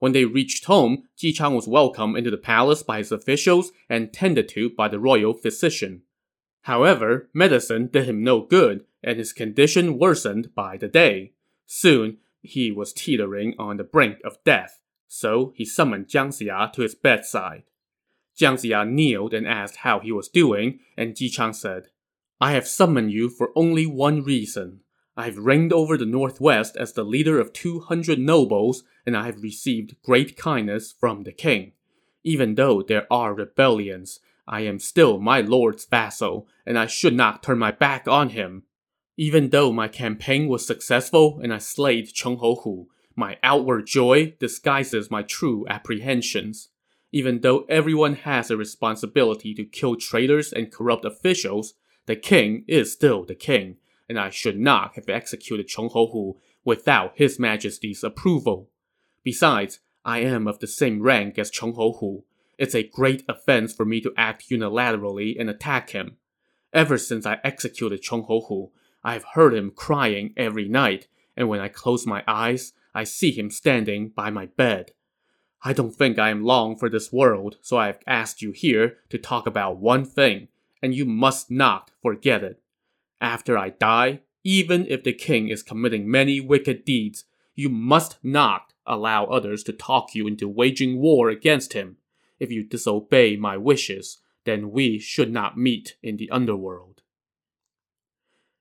When 0.00 0.12
they 0.12 0.24
reached 0.24 0.64
home, 0.64 1.04
Ji 1.16 1.32
Chang 1.32 1.54
was 1.54 1.68
welcomed 1.68 2.16
into 2.16 2.30
the 2.30 2.38
palace 2.38 2.82
by 2.82 2.98
his 2.98 3.12
officials 3.12 3.70
and 3.88 4.12
tended 4.12 4.48
to 4.48 4.70
by 4.70 4.88
the 4.88 4.98
royal 4.98 5.34
physician. 5.34 6.02
However, 6.62 7.30
medicine 7.32 7.88
did 7.92 8.06
him 8.06 8.24
no 8.24 8.40
good, 8.40 8.84
and 9.02 9.18
his 9.18 9.32
condition 9.32 9.98
worsened 9.98 10.54
by 10.54 10.76
the 10.76 10.88
day. 10.88 11.32
Soon, 11.66 12.18
he 12.42 12.72
was 12.72 12.92
teetering 12.92 13.54
on 13.58 13.76
the 13.76 13.84
brink 13.84 14.18
of 14.24 14.42
death, 14.44 14.80
so 15.06 15.52
he 15.54 15.64
summoned 15.64 16.08
Jiang 16.08 16.28
Ziya 16.28 16.72
to 16.72 16.82
his 16.82 16.94
bedside. 16.94 17.64
Jiang 18.38 18.54
Ziya 18.54 18.88
kneeled 18.88 19.34
and 19.34 19.46
asked 19.46 19.76
how 19.76 20.00
he 20.00 20.12
was 20.12 20.28
doing, 20.28 20.80
and 20.96 21.14
Ji 21.14 21.28
Chang 21.28 21.52
said, 21.52 21.88
I 22.40 22.52
have 22.52 22.66
summoned 22.66 23.12
you 23.12 23.28
for 23.28 23.50
only 23.54 23.84
one 23.84 24.22
reason. 24.22 24.80
I 25.16 25.24
have 25.24 25.38
reigned 25.38 25.72
over 25.72 25.96
the 25.96 26.06
northwest 26.06 26.76
as 26.76 26.92
the 26.92 27.04
leader 27.04 27.40
of 27.40 27.52
200 27.52 28.18
nobles, 28.18 28.84
and 29.04 29.16
I 29.16 29.26
have 29.26 29.42
received 29.42 30.00
great 30.02 30.36
kindness 30.36 30.92
from 30.92 31.24
the 31.24 31.32
king. 31.32 31.72
Even 32.22 32.54
though 32.54 32.82
there 32.82 33.06
are 33.12 33.34
rebellions, 33.34 34.20
I 34.46 34.60
am 34.62 34.78
still 34.78 35.18
my 35.18 35.40
lord's 35.40 35.84
vassal, 35.84 36.48
and 36.66 36.78
I 36.78 36.86
should 36.86 37.14
not 37.14 37.42
turn 37.42 37.58
my 37.58 37.70
back 37.70 38.08
on 38.08 38.30
him. 38.30 38.64
Even 39.16 39.50
though 39.50 39.72
my 39.72 39.88
campaign 39.88 40.48
was 40.48 40.66
successful 40.66 41.40
and 41.42 41.52
I 41.52 41.58
slayed 41.58 42.12
Chong 42.14 42.38
Hu, 42.38 42.88
my 43.14 43.36
outward 43.42 43.86
joy 43.86 44.34
disguises 44.40 45.10
my 45.10 45.22
true 45.22 45.66
apprehensions. 45.68 46.68
Even 47.12 47.40
though 47.40 47.64
everyone 47.68 48.14
has 48.14 48.50
a 48.50 48.56
responsibility 48.56 49.52
to 49.54 49.64
kill 49.64 49.96
traitors 49.96 50.52
and 50.52 50.72
corrupt 50.72 51.04
officials, 51.04 51.74
the 52.06 52.16
king 52.16 52.64
is 52.66 52.92
still 52.92 53.24
the 53.24 53.34
king, 53.34 53.76
and 54.10 54.18
I 54.18 54.28
should 54.28 54.58
not 54.58 54.96
have 54.96 55.08
executed 55.08 55.68
Chong 55.68 55.88
Hu 55.90 56.36
without 56.64 57.12
His 57.14 57.38
Majesty's 57.38 58.02
approval. 58.02 58.68
Besides, 59.22 59.78
I 60.04 60.18
am 60.18 60.48
of 60.48 60.58
the 60.58 60.66
same 60.66 61.00
rank 61.00 61.38
as 61.38 61.48
Chong 61.48 61.74
Hu. 61.74 62.24
It's 62.58 62.74
a 62.74 62.82
great 62.82 63.22
offense 63.28 63.72
for 63.72 63.84
me 63.84 64.00
to 64.00 64.12
act 64.16 64.50
unilaterally 64.50 65.38
and 65.38 65.48
attack 65.48 65.90
him. 65.90 66.16
Ever 66.72 66.98
since 66.98 67.24
I 67.24 67.38
executed 67.44 68.02
Chong 68.02 68.24
Hu, 68.24 68.72
I 69.04 69.12
have 69.12 69.24
heard 69.34 69.54
him 69.54 69.70
crying 69.70 70.34
every 70.36 70.68
night, 70.68 71.06
and 71.36 71.48
when 71.48 71.60
I 71.60 71.68
close 71.68 72.04
my 72.04 72.24
eyes, 72.26 72.72
I 72.92 73.04
see 73.04 73.30
him 73.30 73.48
standing 73.48 74.08
by 74.08 74.30
my 74.30 74.46
bed. 74.46 74.90
I 75.62 75.72
don't 75.72 75.94
think 75.94 76.18
I 76.18 76.30
am 76.30 76.42
long 76.42 76.76
for 76.76 76.90
this 76.90 77.12
world, 77.12 77.58
so 77.60 77.76
I 77.76 77.86
have 77.86 78.00
asked 78.08 78.42
you 78.42 78.50
here 78.50 78.96
to 79.10 79.18
talk 79.18 79.46
about 79.46 79.76
one 79.76 80.04
thing, 80.04 80.48
and 80.82 80.96
you 80.96 81.04
must 81.04 81.48
not 81.48 81.92
forget 82.02 82.42
it. 82.42 82.59
After 83.20 83.58
I 83.58 83.70
die, 83.70 84.20
even 84.44 84.86
if 84.88 85.04
the 85.04 85.12
king 85.12 85.48
is 85.48 85.62
committing 85.62 86.10
many 86.10 86.40
wicked 86.40 86.84
deeds, 86.84 87.24
you 87.54 87.68
must 87.68 88.18
not 88.22 88.72
allow 88.86 89.26
others 89.26 89.62
to 89.64 89.72
talk 89.72 90.14
you 90.14 90.26
into 90.26 90.48
waging 90.48 90.98
war 90.98 91.28
against 91.28 91.74
him. 91.74 91.98
If 92.38 92.50
you 92.50 92.64
disobey 92.64 93.36
my 93.36 93.56
wishes, 93.56 94.18
then 94.44 94.70
we 94.70 94.98
should 94.98 95.30
not 95.30 95.58
meet 95.58 95.96
in 96.02 96.16
the 96.16 96.30
underworld. 96.30 97.02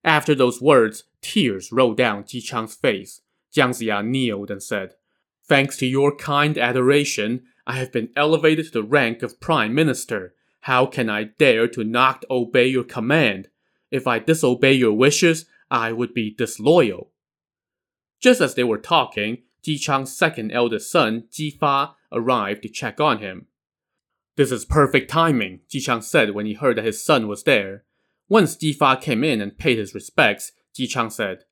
After 0.03 0.35
those 0.35 0.61
words, 0.61 1.05
tears 1.21 1.71
rolled 1.71 1.97
down 1.97 2.25
Ji 2.25 2.41
Chang's 2.41 2.75
face. 2.75 3.21
Jiang 3.55 3.69
Ziya 3.69 4.05
kneeled 4.05 4.51
and 4.51 4.61
said, 4.61 4.95
Thanks 5.43 5.77
to 5.77 5.87
your 5.87 6.15
kind 6.15 6.57
adoration, 6.57 7.43
I 7.65 7.77
have 7.77 7.91
been 7.91 8.09
elevated 8.15 8.65
to 8.65 8.71
the 8.71 8.83
rank 8.83 9.23
of 9.23 9.39
prime 9.39 9.73
minister. 9.73 10.35
How 10.61 10.85
can 10.85 11.09
I 11.09 11.23
dare 11.23 11.67
to 11.69 11.83
not 11.83 12.25
obey 12.29 12.67
your 12.67 12.83
command? 12.83 13.49
If 13.91 14.07
I 14.07 14.19
disobey 14.19 14.73
your 14.73 14.93
wishes, 14.93 15.45
I 15.71 15.91
would 15.91 16.13
be 16.13 16.31
disloyal. 16.31 17.11
Just 18.19 18.41
as 18.41 18.55
they 18.55 18.63
were 18.63 18.77
talking, 18.77 19.43
Ji 19.63 19.77
Chang's 19.77 20.15
second 20.15 20.51
eldest 20.51 20.91
son, 20.91 21.25
Ji 21.31 21.51
Fa, 21.51 21.95
arrived 22.11 22.63
to 22.63 22.69
check 22.69 22.99
on 22.99 23.19
him. 23.19 23.47
This 24.35 24.51
is 24.53 24.63
perfect 24.63 25.09
timing, 25.09 25.59
Ji 25.67 25.81
Chang 25.81 26.01
said 26.01 26.31
when 26.31 26.45
he 26.45 26.53
heard 26.53 26.77
that 26.77 26.85
his 26.85 27.03
son 27.03 27.27
was 27.27 27.43
there. 27.43 27.83
Once 28.29 28.55
Ji 28.55 28.71
Fa 28.71 28.97
came 28.99 29.23
in 29.23 29.41
and 29.41 29.57
paid 29.57 29.77
his 29.77 29.93
respects, 29.93 30.53
Ji 30.73 30.87
Chang 30.87 31.09
said, 31.09 31.43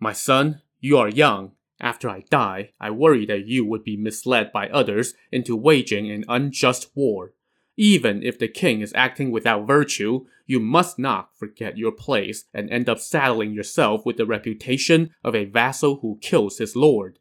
My 0.00 0.12
son, 0.12 0.60
you 0.80 0.98
are 0.98 1.08
young. 1.08 1.52
After 1.78 2.08
I 2.08 2.24
die, 2.30 2.70
I 2.80 2.90
worry 2.90 3.26
that 3.26 3.46
you 3.46 3.64
would 3.66 3.84
be 3.84 3.96
misled 3.96 4.50
by 4.50 4.68
others 4.70 5.14
into 5.30 5.54
waging 5.54 6.10
an 6.10 6.24
unjust 6.26 6.90
war. 6.96 7.34
Even 7.76 8.22
if 8.22 8.38
the 8.38 8.48
king 8.48 8.80
is 8.80 8.92
acting 8.94 9.30
without 9.30 9.66
virtue, 9.66 10.26
you 10.46 10.58
must 10.58 10.98
not 10.98 11.36
forget 11.36 11.76
your 11.76 11.92
place 11.92 12.44
and 12.54 12.70
end 12.70 12.88
up 12.88 12.98
saddling 12.98 13.52
yourself 13.52 14.06
with 14.06 14.16
the 14.16 14.24
reputation 14.26 15.10
of 15.22 15.34
a 15.34 15.44
vassal 15.44 15.96
who 15.96 16.18
kills 16.22 16.58
his 16.58 16.74
lord. 16.74 17.18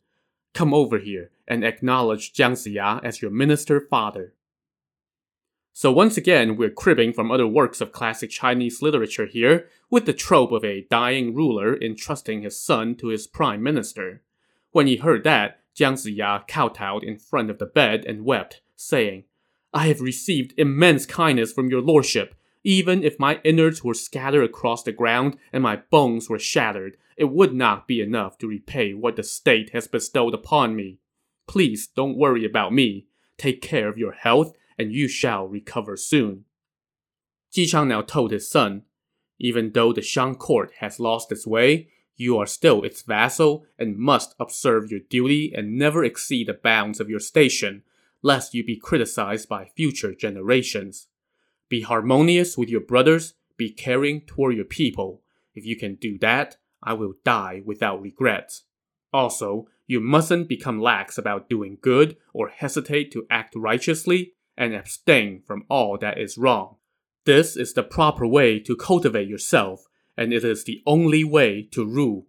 Come 0.53 0.73
over 0.73 0.99
here 0.99 1.31
and 1.47 1.65
acknowledge 1.65 2.33
Jiang 2.33 2.53
Ziya 2.53 3.03
as 3.03 3.21
your 3.21 3.31
minister 3.31 3.81
father. 3.81 4.33
So 5.73 5.91
once 5.91 6.15
again, 6.15 6.55
we're 6.55 6.69
cribbing 6.69 7.11
from 7.11 7.29
other 7.29 7.45
works 7.45 7.81
of 7.81 7.91
classic 7.91 8.29
Chinese 8.29 8.81
literature 8.81 9.25
here, 9.25 9.67
with 9.89 10.05
the 10.05 10.13
trope 10.13 10.53
of 10.53 10.63
a 10.63 10.87
dying 10.89 11.35
ruler 11.35 11.77
entrusting 11.77 12.43
his 12.43 12.57
son 12.57 12.95
to 12.95 13.07
his 13.07 13.27
prime 13.27 13.61
minister. 13.61 14.21
When 14.71 14.87
he 14.87 14.95
heard 14.95 15.25
that, 15.25 15.59
Jiang 15.75 15.95
Ziya 15.95 16.47
kowtowed 16.47 17.03
in 17.03 17.17
front 17.17 17.49
of 17.49 17.59
the 17.59 17.65
bed 17.65 18.05
and 18.05 18.23
wept, 18.23 18.61
saying, 18.77 19.25
I 19.75 19.87
have 19.87 19.99
received 19.99 20.53
immense 20.55 21.05
kindness 21.05 21.51
from 21.51 21.69
your 21.69 21.81
lordship. 21.81 22.33
Even 22.63 23.03
if 23.03 23.19
my 23.19 23.41
innards 23.43 23.83
were 23.83 23.93
scattered 23.93 24.45
across 24.45 24.83
the 24.83 24.93
ground 24.93 25.37
and 25.51 25.61
my 25.61 25.75
bones 25.91 26.29
were 26.29 26.39
shattered, 26.39 26.95
it 27.17 27.25
would 27.25 27.53
not 27.53 27.85
be 27.85 27.99
enough 27.99 28.37
to 28.37 28.47
repay 28.47 28.93
what 28.93 29.17
the 29.17 29.23
state 29.23 29.71
has 29.71 29.85
bestowed 29.85 30.33
upon 30.33 30.77
me. 30.77 30.99
Please 31.45 31.87
don't 31.87 32.17
worry 32.17 32.45
about 32.45 32.71
me. 32.71 33.07
Take 33.37 33.61
care 33.61 33.89
of 33.89 33.97
your 33.97 34.13
health 34.13 34.53
and 34.79 34.93
you 34.93 35.09
shall 35.09 35.45
recover 35.45 35.97
soon. 35.97 36.45
Ji 37.51 37.65
Chang 37.65 37.89
now 37.89 38.01
told 38.01 38.31
his 38.31 38.49
son, 38.49 38.83
Even 39.39 39.73
though 39.73 39.91
the 39.91 40.01
Shang 40.01 40.35
court 40.35 40.71
has 40.79 41.01
lost 41.01 41.33
its 41.33 41.45
way, 41.45 41.89
you 42.15 42.37
are 42.37 42.47
still 42.47 42.81
its 42.83 43.01
vassal 43.01 43.65
and 43.77 43.97
must 43.97 44.35
observe 44.39 44.89
your 44.89 45.01
duty 45.01 45.53
and 45.53 45.77
never 45.77 46.05
exceed 46.05 46.47
the 46.47 46.53
bounds 46.53 47.01
of 47.01 47.09
your 47.09 47.19
station, 47.19 47.83
lest 48.25 48.55
you 48.55 48.63
be 48.63 48.75
criticized 48.75 49.47
by 49.47 49.69
future 49.75 50.11
generations. 50.15 51.09
Be 51.69 51.81
harmonious 51.81 52.57
with 52.57 52.69
your 52.69 52.81
brothers, 52.81 53.35
be 53.55 53.69
caring 53.69 54.21
toward 54.21 54.55
your 54.55 54.65
people. 54.65 55.21
If 55.53 55.63
you 55.63 55.77
can 55.77 55.93
do 55.93 56.17
that, 56.17 56.57
I 56.81 56.93
will 56.93 57.13
die 57.23 57.61
without 57.63 58.01
regrets. 58.01 58.63
Also, 59.13 59.67
you 59.85 59.99
mustn't 59.99 60.49
become 60.49 60.81
lax 60.81 61.19
about 61.19 61.49
doing 61.49 61.77
good 61.79 62.17
or 62.33 62.49
hesitate 62.49 63.11
to 63.11 63.27
act 63.29 63.53
righteously 63.55 64.33
and 64.57 64.73
abstain 64.73 65.43
from 65.45 65.63
all 65.69 65.95
that 65.99 66.17
is 66.17 66.35
wrong. 66.35 66.77
This 67.27 67.55
is 67.55 67.75
the 67.75 67.83
proper 67.83 68.25
way 68.25 68.59
to 68.61 68.75
cultivate 68.75 69.27
yourself, 69.27 69.85
and 70.17 70.33
it 70.33 70.43
is 70.43 70.63
the 70.63 70.81
only 70.87 71.23
way 71.23 71.61
to 71.73 71.85
rule. 71.85 72.25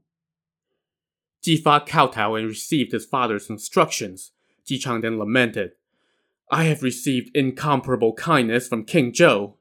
Ji 1.42 1.56
Fa 1.56 1.82
kowtowed 1.86 2.40
and 2.40 2.48
received 2.48 2.92
his 2.92 3.06
father's 3.06 3.48
instructions. 3.48 4.32
Ji 4.66 4.76
Chang 4.78 5.00
then 5.00 5.18
lamented, 5.18 5.70
I 6.50 6.64
have 6.64 6.82
received 6.82 7.36
incomparable 7.36 8.14
kindness 8.14 8.68
from 8.68 8.84
King 8.84 9.12
Zhou. 9.12 9.54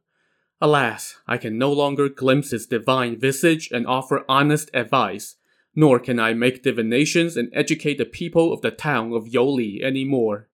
Alas, 0.61 1.17
I 1.27 1.37
can 1.37 1.57
no 1.57 1.71
longer 1.71 2.09
glimpse 2.09 2.51
his 2.51 2.67
divine 2.67 3.19
visage 3.19 3.69
and 3.71 3.87
offer 3.87 4.23
honest 4.29 4.69
advice, 4.73 5.35
nor 5.75 5.99
can 5.99 6.19
I 6.19 6.33
make 6.33 6.63
divinations 6.63 7.35
and 7.35 7.49
educate 7.53 7.97
the 7.97 8.05
people 8.05 8.53
of 8.53 8.61
the 8.61 8.71
town 8.71 9.13
of 9.13 9.25
Youli 9.25 9.83
any 9.83 10.05
more. 10.05 10.47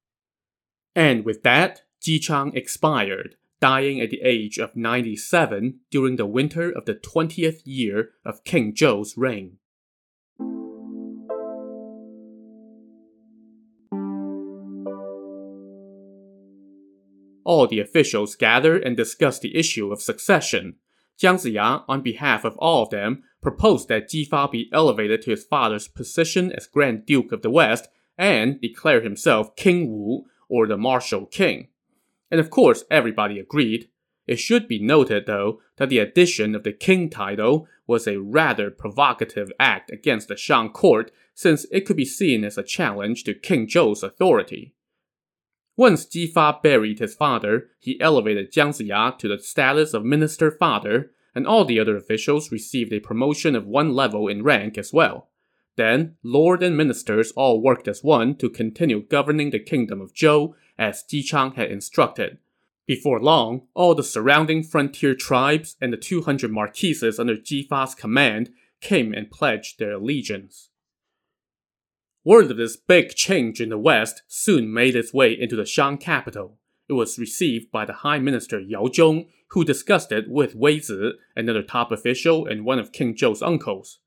And 0.95 1.25
with 1.25 1.43
that, 1.43 1.83
Ji 2.01 2.17
Chang 2.17 2.55
expired, 2.55 3.35
dying 3.59 4.01
at 4.01 4.09
the 4.09 4.21
age 4.23 4.57
of 4.57 4.75
97 4.75 5.81
during 5.91 6.15
the 6.15 6.25
winter 6.25 6.71
of 6.71 6.85
the 6.85 6.95
20th 6.95 7.61
year 7.65 8.11
of 8.25 8.43
King 8.43 8.73
Zhou's 8.73 9.15
reign. 9.17 9.57
All 17.51 17.67
the 17.67 17.79
officials 17.79 18.35
gathered 18.35 18.83
and 18.83 18.95
discussed 18.95 19.41
the 19.41 19.57
issue 19.57 19.91
of 19.91 20.01
succession. 20.01 20.75
Jiang 21.19 21.35
Ziya, 21.35 21.83
on 21.87 22.01
behalf 22.01 22.45
of 22.45 22.57
all 22.57 22.83
of 22.83 22.89
them, 22.89 23.23
proposed 23.41 23.89
that 23.89 24.09
Ji 24.09 24.23
Fa 24.25 24.47
be 24.51 24.69
elevated 24.71 25.21
to 25.23 25.31
his 25.31 25.43
father's 25.43 25.87
position 25.87 26.51
as 26.53 26.67
Grand 26.67 27.05
Duke 27.05 27.31
of 27.31 27.41
the 27.41 27.49
West 27.49 27.89
and 28.17 28.59
declare 28.61 29.01
himself 29.01 29.55
King 29.55 29.91
Wu, 29.91 30.25
or 30.47 30.65
the 30.65 30.77
Martial 30.77 31.25
King 31.25 31.67
and 32.31 32.39
of 32.39 32.49
course 32.49 32.85
everybody 32.89 33.37
agreed. 33.37 33.89
It 34.25 34.39
should 34.39 34.67
be 34.67 34.79
noted, 34.79 35.25
though, 35.25 35.59
that 35.75 35.89
the 35.89 35.99
addition 35.99 36.55
of 36.55 36.63
the 36.63 36.71
king 36.71 37.09
title 37.09 37.67
was 37.85 38.07
a 38.07 38.21
rather 38.21 38.71
provocative 38.71 39.51
act 39.59 39.91
against 39.91 40.29
the 40.29 40.37
Shang 40.37 40.69
court 40.69 41.11
since 41.35 41.65
it 41.71 41.81
could 41.81 41.97
be 41.97 42.05
seen 42.05 42.45
as 42.45 42.57
a 42.57 42.63
challenge 42.63 43.25
to 43.25 43.33
King 43.33 43.67
Zhou's 43.67 44.03
authority. 44.03 44.73
Once 45.77 46.05
Ji 46.05 46.27
Fa 46.27 46.59
buried 46.61 46.99
his 46.99 47.15
father, 47.15 47.69
he 47.79 47.99
elevated 48.01 48.51
Jiang 48.51 48.69
Ziya 48.69 49.17
to 49.17 49.27
the 49.27 49.39
status 49.39 49.93
of 49.93 50.03
minister 50.03 50.51
father, 50.51 51.11
and 51.33 51.47
all 51.47 51.63
the 51.63 51.79
other 51.79 51.95
officials 51.95 52.51
received 52.51 52.91
a 52.91 52.99
promotion 52.99 53.55
of 53.55 53.65
one 53.65 53.93
level 53.93 54.27
in 54.27 54.43
rank 54.43 54.77
as 54.77 54.91
well. 54.91 55.29
Then, 55.77 56.17
lord 56.23 56.61
and 56.61 56.75
ministers 56.75 57.31
all 57.31 57.61
worked 57.61 57.87
as 57.87 58.03
one 58.03 58.35
to 58.35 58.49
continue 58.49 59.01
governing 59.01 59.51
the 59.51 59.59
kingdom 59.59 60.01
of 60.01 60.13
Zhou 60.13 60.53
as 60.77 61.03
Ji 61.03 61.23
Chang 61.23 61.53
had 61.53 61.71
instructed. 61.71 62.37
Before 62.85 63.21
long, 63.21 63.67
all 63.73 63.95
the 63.95 64.03
surrounding 64.03 64.63
frontier 64.63 65.15
tribes 65.15 65.77
and 65.79 65.93
the 65.93 65.97
200 65.97 66.51
marquises 66.51 67.19
under 67.19 67.37
Ji 67.37 67.63
Fa's 67.63 67.95
command 67.95 68.49
came 68.81 69.13
and 69.13 69.31
pledged 69.31 69.79
their 69.79 69.93
allegiance. 69.93 70.70
Word 72.23 72.51
of 72.51 72.57
this 72.57 72.77
big 72.77 73.15
change 73.15 73.59
in 73.59 73.69
the 73.69 73.79
west 73.79 74.21
soon 74.27 74.71
made 74.71 74.95
its 74.95 75.13
way 75.13 75.33
into 75.33 75.55
the 75.55 75.65
Shang 75.65 75.97
capital. 75.97 76.59
It 76.87 76.93
was 76.93 77.17
received 77.17 77.71
by 77.71 77.85
the 77.85 77.93
High 77.93 78.19
Minister 78.19 78.59
Yao 78.59 78.85
Zhong, 78.85 79.27
who 79.49 79.65
discussed 79.65 80.11
it 80.11 80.29
with 80.29 80.53
Wei 80.53 80.79
Zi, 80.79 81.13
another 81.35 81.63
top 81.63 81.91
official 81.91 82.45
and 82.45 82.63
one 82.63 82.77
of 82.77 82.91
King 82.91 83.15
Zhou's 83.15 83.41
uncles. 83.41 83.99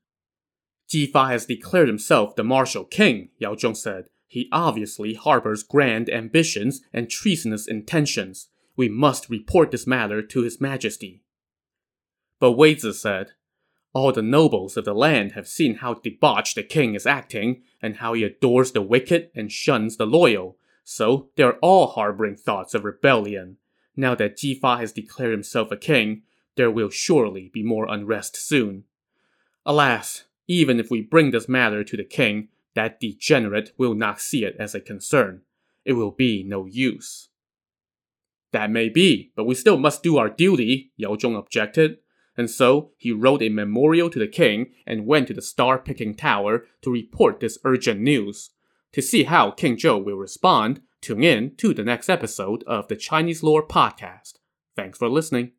Ji 0.87 1.07
Fa 1.07 1.27
has 1.27 1.45
declared 1.45 1.87
himself 1.87 2.35
the 2.35 2.43
martial 2.43 2.85
king, 2.85 3.29
Yao 3.37 3.55
Zhong 3.55 3.75
said. 3.75 4.05
He 4.27 4.47
obviously 4.51 5.15
harbors 5.15 5.63
grand 5.63 6.09
ambitions 6.09 6.81
and 6.93 7.09
treasonous 7.09 7.67
intentions. 7.67 8.47
We 8.77 8.87
must 8.87 9.29
report 9.29 9.71
this 9.71 9.85
matter 9.85 10.21
to 10.21 10.41
His 10.41 10.61
Majesty. 10.61 11.23
But 12.39 12.53
Wei 12.53 12.75
Zi 12.75 12.93
said, 12.93 13.31
All 13.95 14.11
the 14.11 14.21
nobles 14.21 14.75
of 14.75 14.83
the 14.83 14.93
land 14.93 15.31
have 15.31 15.47
seen 15.47 15.75
how 15.75 15.93
debauched 15.93 16.55
the 16.55 16.63
king 16.63 16.95
is 16.95 17.07
acting, 17.07 17.63
and 17.81 17.95
how 17.95 18.11
he 18.11 18.25
adores 18.25 18.73
the 18.73 18.81
wicked 18.81 19.29
and 19.33 19.49
shuns 19.49 19.95
the 19.95 20.05
loyal, 20.05 20.57
so 20.83 21.29
they 21.37 21.43
are 21.43 21.57
all 21.61 21.87
harboring 21.87 22.35
thoughts 22.35 22.73
of 22.73 22.83
rebellion. 22.83 23.55
Now 23.95 24.13
that 24.15 24.35
Ji 24.35 24.53
Fa 24.53 24.75
has 24.75 24.91
declared 24.91 25.31
himself 25.31 25.71
a 25.71 25.77
king, 25.77 26.23
there 26.57 26.69
will 26.69 26.89
surely 26.89 27.49
be 27.53 27.63
more 27.63 27.87
unrest 27.89 28.35
soon. 28.35 28.83
Alas, 29.65 30.25
even 30.45 30.77
if 30.77 30.91
we 30.91 31.01
bring 31.01 31.31
this 31.31 31.47
matter 31.47 31.81
to 31.85 31.95
the 31.95 32.03
king, 32.03 32.49
that 32.73 32.99
degenerate 32.99 33.71
will 33.77 33.93
not 33.93 34.19
see 34.19 34.43
it 34.43 34.57
as 34.59 34.75
a 34.75 34.81
concern. 34.81 35.43
It 35.85 35.93
will 35.93 36.11
be 36.11 36.43
no 36.43 36.65
use. 36.65 37.29
That 38.51 38.69
may 38.69 38.89
be, 38.89 39.31
but 39.37 39.45
we 39.45 39.55
still 39.55 39.77
must 39.77 40.03
do 40.03 40.17
our 40.17 40.29
duty, 40.29 40.91
Yao 40.97 41.15
Zhong 41.15 41.39
objected. 41.39 41.99
And 42.37 42.49
so 42.49 42.91
he 42.97 43.11
wrote 43.11 43.41
a 43.41 43.49
memorial 43.49 44.09
to 44.09 44.19
the 44.19 44.27
king 44.27 44.73
and 44.85 45.05
went 45.05 45.27
to 45.27 45.33
the 45.33 45.41
star 45.41 45.79
picking 45.79 46.15
tower 46.15 46.65
to 46.81 46.91
report 46.91 47.39
this 47.39 47.57
urgent 47.63 48.01
news. 48.01 48.51
To 48.93 49.01
see 49.01 49.23
how 49.23 49.51
King 49.51 49.77
Zhou 49.77 50.03
will 50.03 50.17
respond, 50.17 50.81
tune 51.01 51.23
in 51.23 51.55
to 51.57 51.73
the 51.73 51.83
next 51.83 52.09
episode 52.09 52.63
of 52.65 52.87
the 52.87 52.95
Chinese 52.95 53.43
Lore 53.43 53.65
Podcast. 53.65 54.35
Thanks 54.75 54.97
for 54.97 55.09
listening. 55.09 55.51